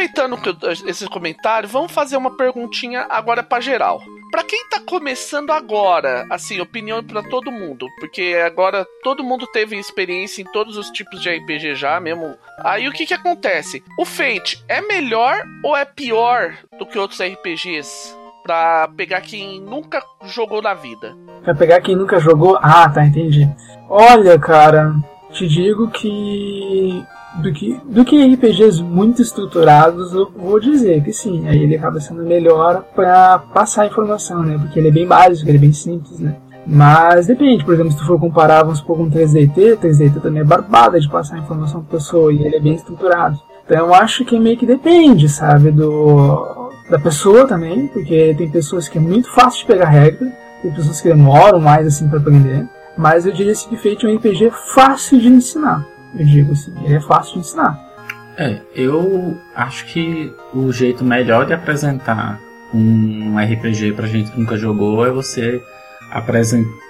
[0.00, 0.38] Aproveitando
[0.86, 4.00] esse comentário, vamos fazer uma perguntinha agora para geral.
[4.30, 9.76] Para quem tá começando agora, assim, opinião para todo mundo, porque agora todo mundo teve
[9.76, 12.36] experiência em todos os tipos de RPG já, mesmo.
[12.60, 13.82] Aí o que que acontece?
[13.98, 18.16] O Fate é melhor ou é pior do que outros RPGs?
[18.42, 21.14] Pra pegar quem nunca jogou na vida.
[21.42, 22.58] Pra pegar quem nunca jogou?
[22.62, 23.46] Ah, tá, entendi.
[23.88, 24.94] Olha, cara,
[25.32, 27.04] te digo que
[27.36, 32.00] do que, do que RPGs muito estruturados, eu vou dizer que sim, aí ele acaba
[32.00, 34.58] sendo melhor para passar informação, né?
[34.58, 36.36] Porque ele é bem básico, ele é bem simples, né?
[36.66, 40.44] Mas depende, por exemplo, se tu for comparar, vamos supor, com 3DT, 3DT também é
[40.44, 43.40] barbada de passar informação pra pessoa e ele é bem estruturado.
[43.64, 48.88] Então eu acho que meio que depende, sabe, do da pessoa também, porque tem pessoas
[48.88, 52.66] que é muito fácil de pegar regra, tem pessoas que demoram mais assim para aprender,
[52.98, 55.86] mas eu diria que Fate é um RPG fácil de ensinar.
[56.14, 57.78] Eu digo assim, ele é fácil de ensinar.
[58.36, 62.40] É, eu acho que o jeito melhor de apresentar
[62.72, 65.62] um RPG pra gente que nunca jogou é você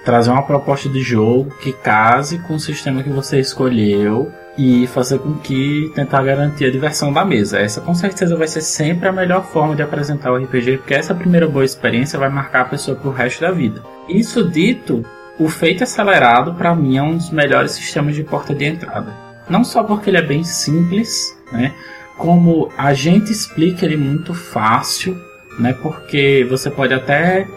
[0.05, 5.19] trazer uma proposta de jogo que case com o sistema que você escolheu e fazer
[5.19, 7.59] com que tentar garantir a diversão da mesa.
[7.59, 11.15] Essa com certeza vai ser sempre a melhor forma de apresentar o RPG, porque essa
[11.15, 13.83] primeira boa experiência vai marcar a pessoa pro resto da vida.
[14.09, 15.05] Isso dito,
[15.41, 19.13] o feito acelerado, para mim, é um dos melhores sistemas de porta de entrada.
[19.49, 21.73] Não só porque ele é bem simples, né?
[22.19, 25.19] Como a gente explica ele muito fácil,
[25.59, 25.73] né?
[25.73, 27.49] Porque você pode até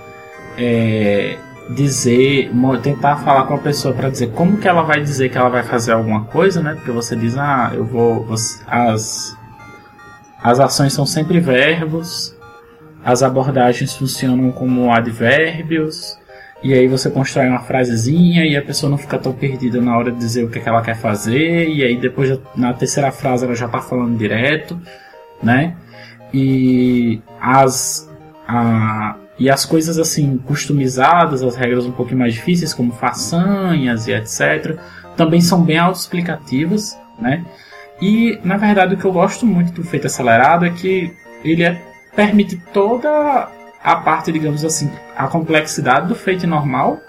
[0.57, 1.37] é,
[1.71, 5.49] dizer, tentar falar com a pessoa para dizer como que ela vai dizer que ela
[5.49, 6.75] vai fazer alguma coisa, né?
[6.75, 8.25] Porque você diz, ah, eu vou,
[8.65, 9.37] as
[10.41, 12.35] as ações são sempre verbos,
[13.03, 16.17] as abordagens funcionam como advérbios,
[16.63, 20.11] e aí você constrói uma frasezinha e a pessoa não fica tão perdida na hora
[20.11, 21.67] de dizer o que, é que ela quer fazer.
[21.67, 24.79] E aí depois na terceira frase ela já está falando direto,
[25.41, 25.75] né?
[26.33, 28.09] E as
[28.47, 34.13] a, e as coisas assim customizadas, as regras um pouquinho mais difíceis como façanhas e
[34.13, 34.77] etc,
[35.17, 37.43] também são bem autoexplicativas, né?
[38.01, 41.81] E na verdade o que eu gosto muito do feito acelerado é que ele é,
[42.15, 43.49] permite toda
[43.83, 47.01] a parte, digamos assim, a complexidade do feito normal.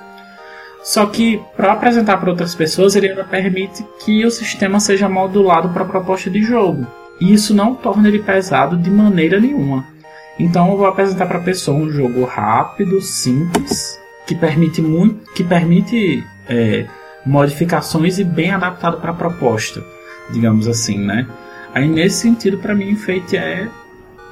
[0.83, 5.71] Só que para apresentar para outras pessoas, ele ainda permite que o sistema seja modulado
[5.71, 6.87] para a proposta de jogo.
[7.21, 9.87] E isso não torna ele pesado de maneira nenhuma.
[10.39, 15.45] Então eu vou apresentar para a pessoa um jogo rápido, simples, que permite muito, que
[15.45, 16.87] permite é,
[17.25, 19.83] modificações e bem adaptado para a proposta,
[20.31, 21.27] digamos assim, né?
[21.73, 23.69] Aí nesse sentido, para mim, Fate é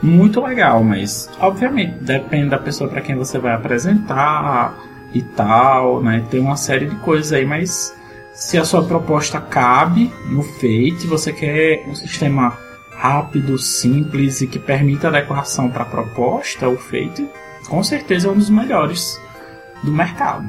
[0.02, 4.76] muito legal, mas obviamente depende da pessoa para quem você vai apresentar
[5.14, 6.24] e tal, né?
[6.30, 7.94] Tem uma série de coisas aí, mas
[8.34, 12.58] se a sua proposta cabe no Fate, você quer um sistema
[12.90, 17.28] rápido, simples e que permita adequação para a proposta, o Fate
[17.68, 19.20] com certeza é um dos melhores
[19.82, 20.46] do mercado.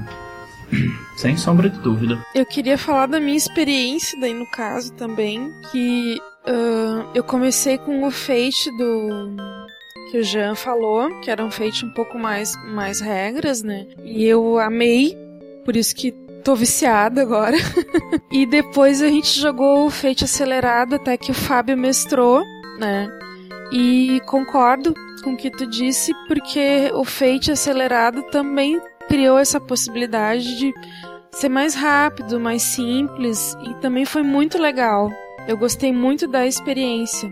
[1.16, 2.24] Sem sombra de dúvida.
[2.34, 8.06] Eu queria falar da minha experiência daí no caso também, que Uh, eu comecei com
[8.06, 9.36] o Fate do
[10.12, 13.88] que o Jean falou, que era um Fate um pouco mais, mais regras, né?
[14.04, 15.18] E eu amei,
[15.64, 16.12] por isso que
[16.44, 17.58] tô viciada agora.
[18.32, 22.44] e depois a gente jogou o Fate acelerado até que o Fábio mestrou,
[22.78, 23.10] né?
[23.72, 30.58] E concordo com o que tu disse, porque o Fate acelerado também criou essa possibilidade
[30.58, 30.74] de
[31.32, 35.10] ser mais rápido, mais simples e também foi muito legal.
[35.46, 37.32] Eu gostei muito da experiência.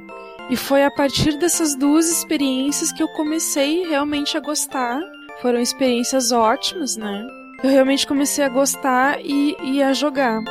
[0.49, 4.99] E foi a partir dessas duas experiências que eu comecei realmente a gostar.
[5.41, 7.25] Foram experiências ótimas, né?
[7.63, 10.41] Eu realmente comecei a gostar e, e a jogar.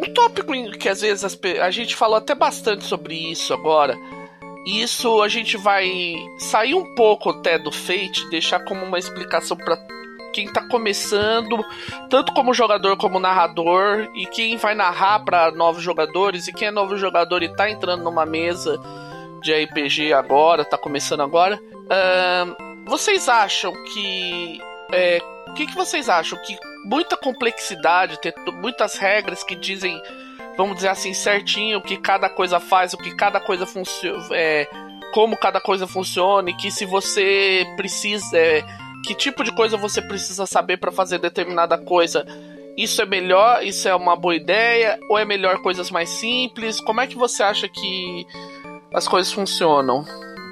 [0.00, 3.98] Um tópico que às vezes a gente falou até bastante sobre isso agora
[4.66, 9.76] isso a gente vai sair um pouco até do Fate, deixar como uma explicação para
[10.32, 11.64] quem tá começando,
[12.10, 16.70] tanto como jogador como narrador, e quem vai narrar para novos jogadores, e quem é
[16.72, 18.80] novo jogador e tá entrando numa mesa
[19.40, 21.60] de RPG agora, tá começando agora.
[21.72, 24.60] Uh, vocês acham que.
[24.92, 26.38] É, o que, que vocês acham?
[26.38, 30.00] Que muita complexidade, ter muitas regras que dizem
[30.56, 34.68] vamos dizer assim, certinho o que cada coisa faz, o que cada coisa funciona, é,
[35.12, 38.64] como cada coisa funciona, e que se você precisa, é,
[39.04, 42.24] que tipo de coisa você precisa saber para fazer determinada coisa.
[42.76, 43.62] Isso é melhor?
[43.62, 44.98] Isso é uma boa ideia?
[45.08, 46.80] Ou é melhor coisas mais simples?
[46.80, 48.26] Como é que você acha que
[48.92, 50.04] as coisas funcionam?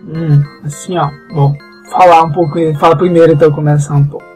[0.04, 1.54] Hum, assim, ó, bom,
[1.90, 4.31] falar um pouco, fala primeiro então começar um pouco.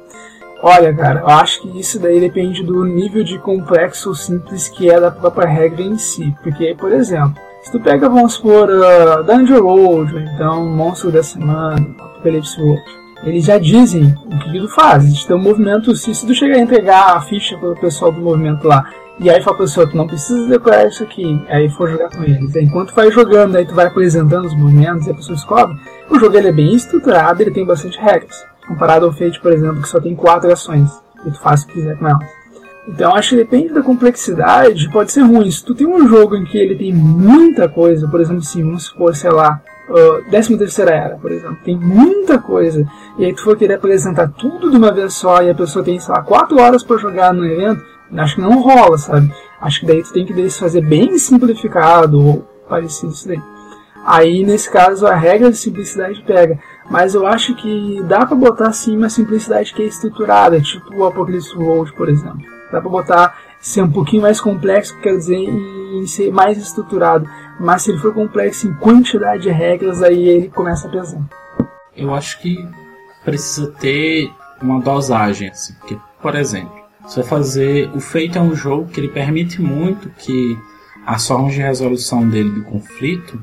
[0.62, 4.90] Olha, cara, eu acho que isso daí depende do nível de complexo ou simples que
[4.90, 6.34] é da própria regra em si.
[6.42, 11.22] Porque, por exemplo, se tu pega, vamos supor, uh, Dungeon Road, ou então Monstro da
[11.22, 12.82] Semana, Apocalipse World,
[13.24, 15.04] eles já dizem o que tu faz.
[15.04, 18.20] Eles dão um movimento, se, tu chegar a entregar a ficha para o pessoal do
[18.20, 18.88] movimento lá,
[19.18, 22.22] e aí fala pra pessoa, tu não precisa decorar isso aqui, aí for jogar com
[22.22, 22.54] eles.
[22.54, 25.76] Enquanto vai jogando, aí tu vai apresentando os movimentos e a pessoa descobre,
[26.10, 28.44] o jogo ele é bem estruturado, ele tem bastante regras.
[28.68, 30.90] Comparado ao Fate, por exemplo, que só tem quatro ações,
[31.24, 32.26] e tu faz o que quiser com elas.
[32.88, 35.50] Então acho que depende da complexidade, pode ser ruim.
[35.50, 38.84] Se tu tem um jogo em que ele tem muita coisa, por exemplo, se vamos
[38.84, 42.86] supor, sei lá, uh, 13 terceira era, por exemplo, tem muita coisa,
[43.18, 45.98] e aí tu for querer apresentar tudo de uma vez só e a pessoa tem,
[45.98, 47.82] sei lá, 4 horas para jogar no evento,
[48.16, 49.32] acho que não rola, sabe?
[49.60, 53.40] Acho que daí tu tem que fazer bem simplificado ou parecido isso daí.
[54.06, 56.60] Aí, nesse caso, a regra de simplicidade pega.
[56.88, 61.04] Mas eu acho que dá pra botar, sim, uma simplicidade que é estruturada, tipo o
[61.04, 62.42] Apocalypse World, por exemplo.
[62.70, 67.28] Dá pra botar ser um pouquinho mais complexo, quer dizer, em ser mais estruturado.
[67.58, 71.20] Mas se ele for complexo em quantidade de regras, aí ele começa a pesar.
[71.96, 72.68] Eu acho que
[73.24, 74.30] precisa ter
[74.60, 75.74] uma dosagem, assim.
[75.80, 76.72] Porque, por exemplo,
[77.02, 77.90] você vai fazer.
[77.94, 80.56] O Feito é um jogo que ele permite muito que
[81.06, 83.40] as formas de resolução dele do conflito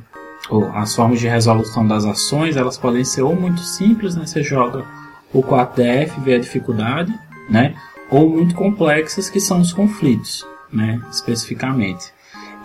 [0.73, 4.25] as formas de resolução das ações, elas podem ser ou muito simples, né?
[4.25, 4.85] Você joga
[5.33, 7.13] o 4DF, vê a dificuldade,
[7.49, 7.75] né?
[8.09, 11.01] Ou muito complexas, que são os conflitos, né?
[11.09, 12.11] Especificamente.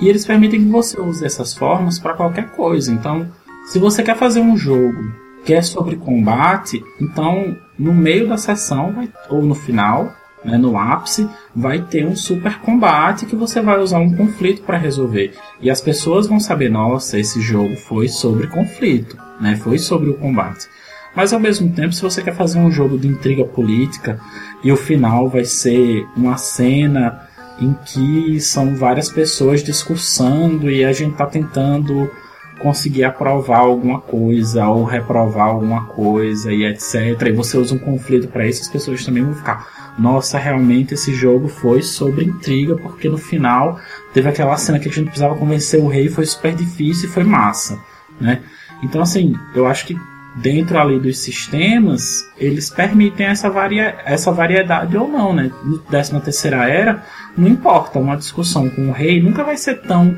[0.01, 2.93] E eles permitem que você use essas formas para qualquer coisa.
[2.93, 3.29] Então,
[3.67, 5.13] se você quer fazer um jogo
[5.45, 8.95] que é sobre combate, então no meio da sessão
[9.31, 10.13] ou no final
[10.45, 14.79] né, no ápice, vai ter um super combate que você vai usar um conflito para
[14.79, 15.35] resolver.
[15.61, 20.15] E as pessoas vão saber, nossa, esse jogo foi sobre conflito, né, foi sobre o
[20.15, 20.69] combate.
[21.15, 24.21] Mas ao mesmo tempo, se você quer fazer um jogo de intriga política
[24.63, 27.27] e o final vai ser uma cena
[27.61, 32.11] em que são várias pessoas discursando e a gente está tentando
[32.59, 37.23] conseguir aprovar alguma coisa ou reprovar alguma coisa e etc.
[37.27, 41.13] E você usa um conflito para isso, as pessoas também vão ficar nossa, realmente esse
[41.13, 43.81] jogo foi sobre intriga, porque no final
[44.15, 47.25] teve aquela cena que a gente precisava convencer o rei, foi super difícil e foi
[47.25, 47.81] massa,
[48.21, 48.41] né?
[48.81, 49.99] Então, assim, eu acho que
[50.37, 55.51] dentro ali dos sistemas, eles permitem essa, varia essa variedade ou não, né?
[55.65, 57.03] No 13 terceira era,
[57.37, 60.17] não importa, uma discussão com o rei nunca vai ser tão,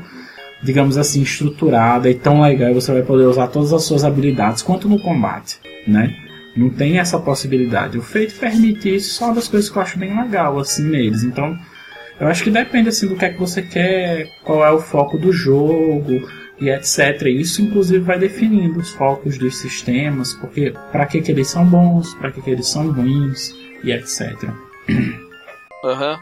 [0.63, 4.61] digamos assim, estruturada e tão legal, e você vai poder usar todas as suas habilidades
[4.61, 6.15] quanto no combate, né?
[6.55, 7.97] Não tem essa possibilidade.
[7.97, 11.23] O feito permite isso, só das coisas que eu acho bem legal assim neles.
[11.23, 11.57] Então,
[12.19, 15.17] eu acho que depende assim do que é que você quer, qual é o foco
[15.17, 16.21] do jogo
[16.59, 17.23] e etc.
[17.25, 22.13] Isso inclusive vai definindo os focos dos sistemas, porque para que, que eles são bons,
[22.15, 24.43] para que, que eles são ruins e etc.
[25.83, 26.17] Uhum.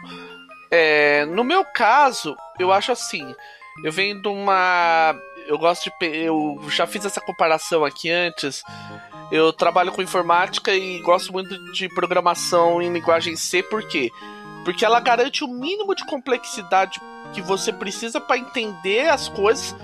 [0.72, 3.36] É, no meu caso, eu acho assim.
[3.84, 5.16] Eu venho de uma.
[5.48, 6.06] Eu gosto de.
[6.06, 8.64] Eu já fiz essa comparação aqui antes.
[9.32, 14.12] Eu trabalho com informática e gosto muito de programação em linguagem C, por quê?
[14.66, 17.00] Porque ela garante o mínimo de complexidade
[17.32, 19.76] que você precisa para entender as coisas,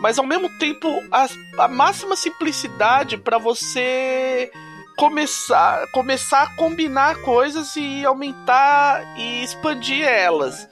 [0.00, 1.26] mas ao mesmo tempo a,
[1.64, 4.50] a máxima simplicidade para você
[4.96, 10.68] começar, começar a combinar coisas e aumentar e expandir elas.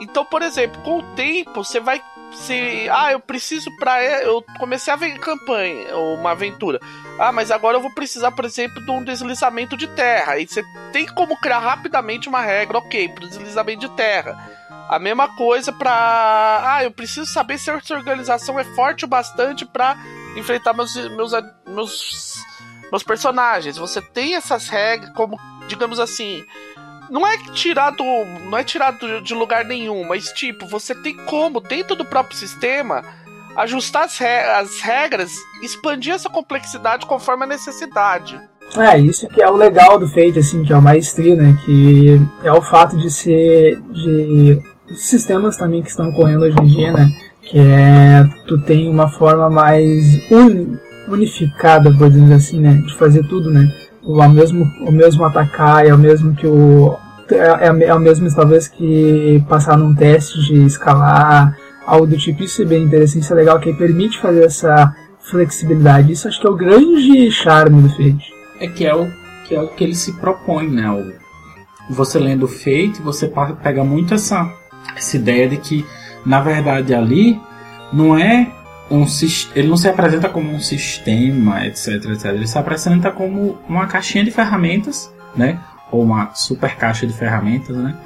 [0.00, 2.02] Então, por exemplo, com o tempo você vai
[2.36, 6.80] se ah, eu preciso para eu comecei a ver campanha uma aventura.
[7.18, 10.38] Ah, mas agora eu vou precisar, por exemplo, de um deslizamento de terra.
[10.38, 10.62] E você
[10.92, 14.36] tem como criar rapidamente uma regra, OK, para deslizamento de terra.
[14.88, 19.64] A mesma coisa para ah, eu preciso saber se essa organização é forte o bastante
[19.64, 19.96] para
[20.36, 21.32] enfrentar meus meus
[21.66, 22.44] meus
[22.90, 23.76] meus personagens.
[23.76, 26.44] Você tem essas regras como, digamos assim,
[27.10, 28.02] não é tirado,
[28.48, 33.02] não é tirado de lugar nenhum, mas tipo, você tem como dentro do próprio sistema
[33.56, 35.32] ajustar as, re as regras,
[35.62, 38.40] expandir essa complexidade conforme a necessidade.
[38.76, 41.56] É, isso que é o legal do Fate, assim, que é o maestria, né?
[41.64, 44.60] Que é o fato de ser de
[44.96, 47.08] sistemas também que estão correndo hoje em dia, né?
[47.42, 50.76] Que é tu tem uma forma mais un,
[51.08, 52.82] unificada, por dizer assim, né?
[52.84, 53.70] De fazer tudo, né?
[54.04, 56.96] O mesmo, o mesmo atacar, é o mesmo que o.
[57.30, 62.42] É, é, é o mesmo, talvez, que passar num teste de escalar, algo do tipo.
[62.42, 66.12] Isso é bem interessante, isso é legal, que permite fazer essa flexibilidade.
[66.12, 68.32] Isso acho que é o grande charme do Fate.
[68.60, 69.10] É que é o
[69.46, 70.90] que, é o que ele se propõe, né?
[70.90, 73.30] O, você lendo o Fate, você
[73.62, 74.50] pega muito essa,
[74.94, 75.84] essa ideia de que,
[76.24, 77.40] na verdade, ali
[77.92, 78.50] não é
[78.94, 79.06] um
[79.54, 82.26] ele não se apresenta como um sistema, etc, etc.
[82.26, 85.58] Ele se apresenta como uma caixinha de ferramentas, né?
[85.94, 87.96] ou uma super caixa de ferramentas, né?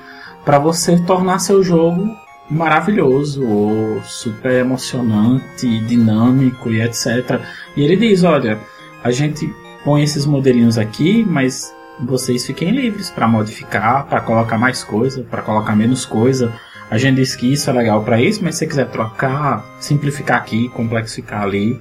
[0.44, 2.14] Para você tornar seu jogo
[2.50, 7.40] maravilhoso, ou super emocionante, dinâmico e etc.
[7.76, 8.58] E ele diz, olha,
[9.02, 9.52] a gente
[9.84, 15.42] põe esses modelinhos aqui, mas vocês fiquem livres para modificar, para colocar mais coisa, para
[15.42, 16.52] colocar menos coisa.
[16.90, 20.38] A gente diz que isso é legal para isso, mas se você quiser trocar, simplificar
[20.38, 21.78] aqui, complexificar ali,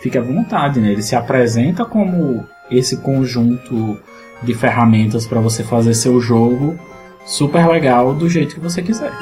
[0.00, 0.92] fique à vontade, né?
[0.92, 3.98] Ele se apresenta como esse conjunto
[4.42, 6.78] de ferramentas para você fazer seu jogo
[7.26, 9.12] super legal do jeito que você quiser.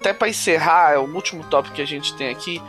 [0.00, 2.60] Até para encerrar, é o último tópico que a gente tem aqui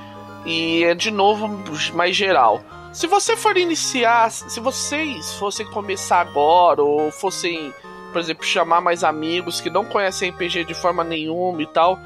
[0.45, 1.47] e é de novo
[1.95, 2.63] mais geral.
[2.95, 7.73] Se você for iniciar, se vocês fossem começar agora ou fossem,
[8.13, 11.99] por exemplo, chamar mais amigos que não conhecem RPG de forma nenhuma e tal,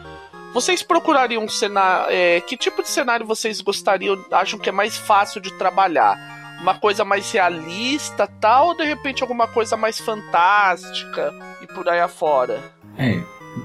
[0.52, 2.08] vocês procurariam um cenário.
[2.10, 6.18] É, que tipo de cenário vocês gostariam, acham que é mais fácil de trabalhar?
[6.60, 11.32] Uma coisa mais realista, tal, ou de repente alguma coisa mais fantástica
[11.62, 12.64] e por aí afora?
[12.98, 13.22] É,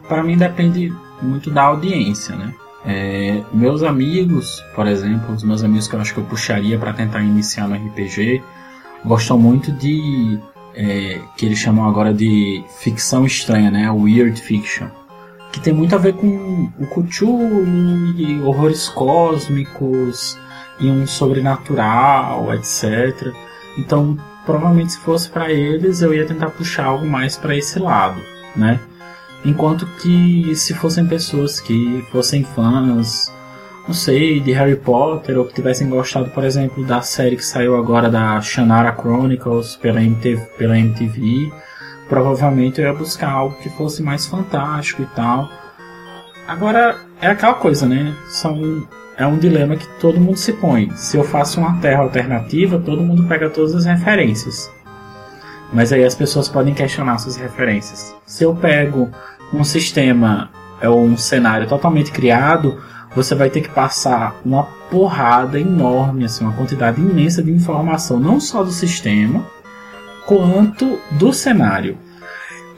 [0.06, 2.54] para mim depende muito da audiência, né?
[2.86, 6.92] É, meus amigos, por exemplo, os meus amigos que eu acho que eu puxaria para
[6.92, 8.42] tentar iniciar no RPG,
[9.04, 10.38] gostam muito de
[10.74, 13.90] é, que eles chamam agora de ficção estranha, né?
[13.90, 14.88] Weird fiction
[15.54, 17.64] que tem muito a ver com o Cthulhu
[18.16, 20.36] e horrores cósmicos
[20.80, 23.32] e um sobrenatural, etc.
[23.78, 28.20] Então, provavelmente se fosse para eles, eu ia tentar puxar algo mais para esse lado,
[28.56, 28.80] né?
[29.44, 33.32] Enquanto que se fossem pessoas que fossem fãs,
[33.86, 37.76] não sei, de Harry Potter ou que tivessem gostado, por exemplo, da série que saiu
[37.76, 41.52] agora da Shannara Chronicles pela MTV, pela MTV
[42.08, 45.48] provavelmente eu ia buscar algo que fosse mais fantástico e tal.
[46.46, 48.14] Agora, é aquela coisa, né?
[48.28, 48.86] São,
[49.16, 50.90] é um dilema que todo mundo se põe.
[50.94, 54.70] Se eu faço uma terra alternativa, todo mundo pega todas as referências.
[55.72, 58.14] Mas aí as pessoas podem questionar suas referências.
[58.26, 59.10] Se eu pego
[59.52, 62.78] um sistema é um cenário totalmente criado,
[63.14, 68.40] você vai ter que passar uma porrada enorme, assim, uma quantidade imensa de informação, não
[68.40, 69.44] só do sistema,
[70.26, 71.96] quanto do cenário.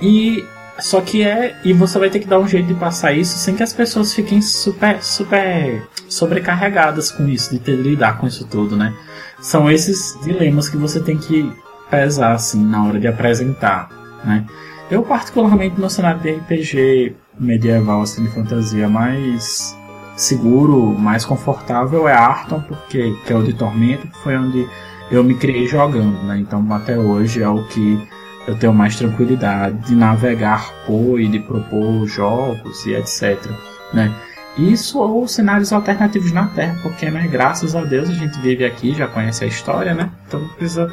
[0.00, 0.44] E
[0.78, 3.54] só que é e você vai ter que dar um jeito de passar isso sem
[3.54, 8.46] que as pessoas fiquem super super sobrecarregadas com isso, de ter de lidar com isso
[8.46, 8.94] tudo, né?
[9.40, 11.50] São esses dilemas que você tem que
[11.90, 13.88] pesar assim na hora de apresentar,
[14.24, 14.44] né?
[14.90, 19.76] Eu particularmente no cenário de RPG medieval assim de fantasia mais
[20.16, 24.66] seguro, mais confortável é Arton, porque que é o de Tormento, que foi onde
[25.10, 26.38] eu me criei jogando, né?
[26.38, 28.00] Então até hoje é o que
[28.46, 33.50] eu tenho mais tranquilidade de navegar por e de propor jogos e etc,
[33.92, 34.14] né?
[34.56, 38.94] Isso ou cenários alternativos na Terra, porque, né, graças a Deus a gente vive aqui,
[38.94, 40.10] já conhece a história, né?
[40.26, 40.90] Então não precisa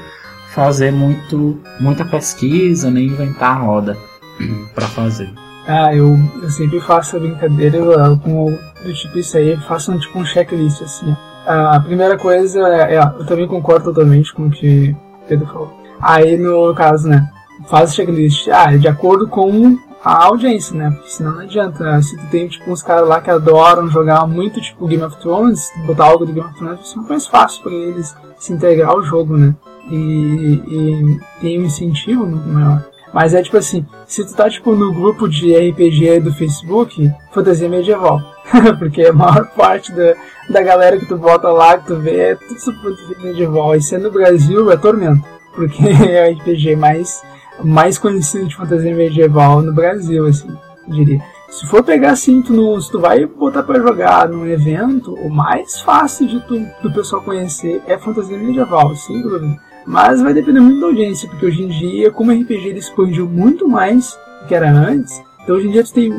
[0.53, 3.97] fazer muito, muita pesquisa, nem inventar a roda
[4.73, 5.29] para fazer.
[5.67, 7.79] Ah, eu, eu sempre faço a brincadeira
[8.23, 11.15] com do tipo isso aí, faço um, tipo um checklist assim.
[11.45, 15.73] A primeira coisa é, é, eu também concordo totalmente com o que o Pedro falou.
[16.01, 17.29] Aí no caso, né,
[17.67, 20.91] faz o checklist, ah, de acordo com a audiência, né?
[20.91, 21.83] Porque senão não adianta.
[21.83, 22.01] Né?
[22.01, 25.71] Se tu tem tipo uns caras lá que adoram jogar muito tipo Game of Thrones,
[25.85, 29.37] botar algo de Game of Thrones muito mais fácil para eles se integrar ao jogo,
[29.37, 29.55] né?
[29.89, 32.83] E, e tem um incentivo maior.
[33.13, 37.69] Mas é tipo assim, se tu tá tipo no grupo de RPG do Facebook, fantasia
[37.69, 38.19] medieval.
[38.79, 40.15] Porque a maior parte da,
[40.49, 43.75] da galera que tu bota lá, que tu vê, é tudo sobre fantasia medieval.
[43.75, 45.23] E sendo no Brasil, é tormento.
[45.53, 47.21] Porque é o RPG mais,
[47.63, 50.49] mais conhecido de fantasia medieval no Brasil, assim,
[50.87, 51.21] diria.
[51.51, 55.79] Se for pegar assim, tu se tu vai botar para jogar num evento, o mais
[55.81, 59.55] fácil de tu, do pessoal conhecer é fantasia medieval, sem dúvida.
[59.85, 63.27] Mas vai depender muito da audiência, porque hoje em dia, como o RPG ele expandiu
[63.27, 66.11] muito mais do que era antes, então hoje em dia tu tem,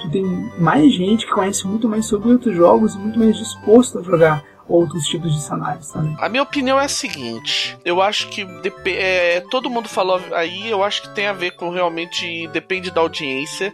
[0.00, 0.24] tu tem
[0.58, 4.42] mais gente que conhece muito mais sobre outros jogos e muito mais disposto a jogar
[4.68, 6.16] outros tipos de cenários também.
[6.18, 8.46] A minha opinião é a seguinte: eu acho que
[8.86, 13.00] é, todo mundo falou aí, eu acho que tem a ver com realmente depende da
[13.00, 13.72] audiência.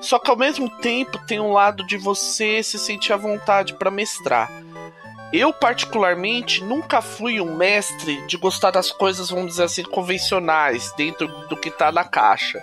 [0.00, 3.90] Só que ao mesmo tempo tem um lado de você se sentir à vontade para
[3.90, 4.50] mestrar.
[5.32, 11.26] Eu, particularmente, nunca fui um mestre de gostar das coisas, vamos dizer assim, convencionais, dentro
[11.48, 12.62] do que tá na caixa.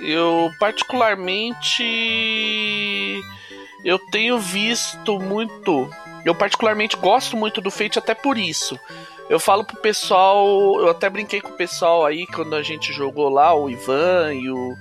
[0.00, 1.84] Eu, particularmente,
[3.84, 5.88] eu tenho visto muito.
[6.24, 8.78] Eu, particularmente, gosto muito do Fate até por isso.
[9.28, 13.28] Eu falo pro pessoal, eu até brinquei com o pessoal aí quando a gente jogou
[13.28, 14.76] lá, o Ivan e o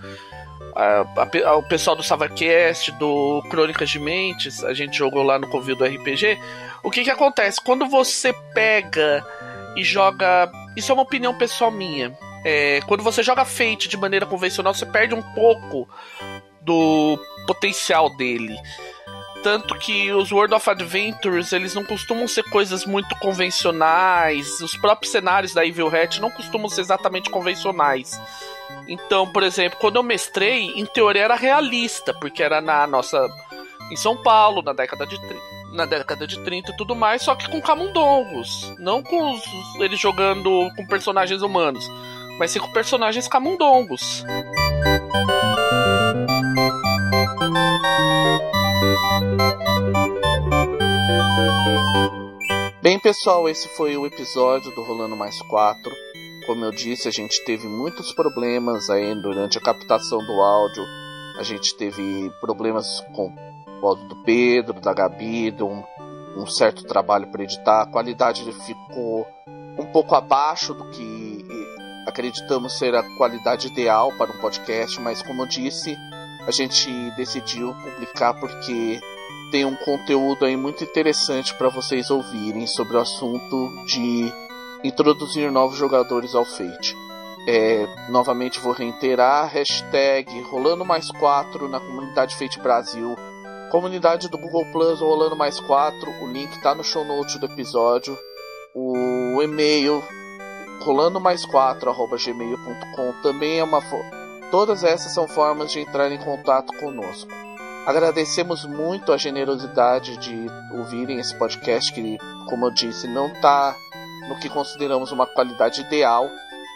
[0.80, 1.06] a,
[1.46, 5.76] a, o pessoal do SavaCast, do Crônicas de Mentes, a gente jogou lá no Convil
[5.76, 6.40] do RPG.
[6.82, 7.60] O que que acontece?
[7.62, 9.26] Quando você pega
[9.76, 10.50] e joga.
[10.76, 12.18] Isso é uma opinião pessoal minha.
[12.46, 15.88] É, quando você joga Fate de maneira convencional, você perde um pouco
[16.62, 18.58] do potencial dele.
[19.44, 24.60] Tanto que os World of Adventures, eles não costumam ser coisas muito convencionais.
[24.62, 28.20] Os próprios cenários da Evil Hat não costumam ser exatamente convencionais.
[28.90, 33.24] Então, por exemplo, quando eu mestrei, em teoria era realista, porque era na nossa.
[33.92, 35.40] em São Paulo, na década de 30.
[35.74, 38.74] Na década de 30 e tudo mais, só que com camundongos.
[38.80, 39.44] Não com os,
[39.80, 41.88] eles jogando com personagens humanos,
[42.40, 44.24] mas sim com personagens camundongos.
[52.82, 56.09] Bem, pessoal, esse foi o episódio do Rolando Mais 4.
[56.46, 60.84] Como eu disse, a gente teve muitos problemas aí durante a captação do áudio.
[61.38, 63.34] A gente teve problemas com
[63.82, 65.84] o áudio do Pedro, da Gabi, de um,
[66.36, 67.84] um certo trabalho para editar.
[67.84, 69.28] A qualidade ficou
[69.78, 71.46] um pouco abaixo do que
[72.08, 75.96] acreditamos ser a qualidade ideal para um podcast, mas como eu disse,
[76.46, 79.00] a gente decidiu publicar porque
[79.52, 84.32] tem um conteúdo aí muito interessante para vocês ouvirem sobre o assunto de
[84.84, 86.96] introduzir novos jogadores ao Fate.
[87.48, 93.16] É, novamente vou reiterar, hashtag rolando mais 4 na comunidade Fate Brasil,
[93.72, 98.18] comunidade do Google Plus rolando mais 4, o link está no show notes do episódio,
[98.76, 100.04] o e-mail
[100.82, 103.82] rolando mais 4 gmail.com também é uma
[104.52, 107.32] todas essas são formas de entrar em contato conosco.
[107.86, 112.18] Agradecemos muito a generosidade de ouvirem esse podcast que,
[112.48, 113.76] como eu disse, não está
[114.30, 116.30] no que consideramos uma qualidade ideal.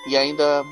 [0.07, 0.65] E ainda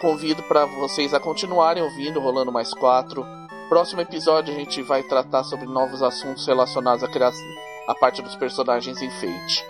[0.00, 3.24] convido para vocês a continuarem ouvindo Rolando Mais 4.
[3.68, 7.44] Próximo episódio a gente vai tratar sobre novos assuntos relacionados à criação,
[7.88, 9.64] à parte dos personagens em.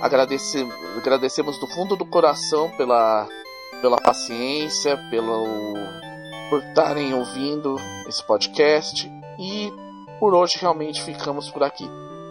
[0.00, 0.66] Agradece,
[0.96, 3.28] agradecemos do fundo do coração pela,
[3.82, 5.74] pela paciência, pelo,
[6.48, 7.76] por estarem ouvindo
[8.08, 9.10] esse podcast.
[9.38, 9.72] E
[10.18, 11.88] por hoje realmente ficamos por aqui.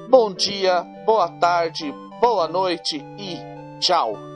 [0.10, 3.51] Bom dia, boa tarde, boa noite e
[3.82, 4.31] Tchau!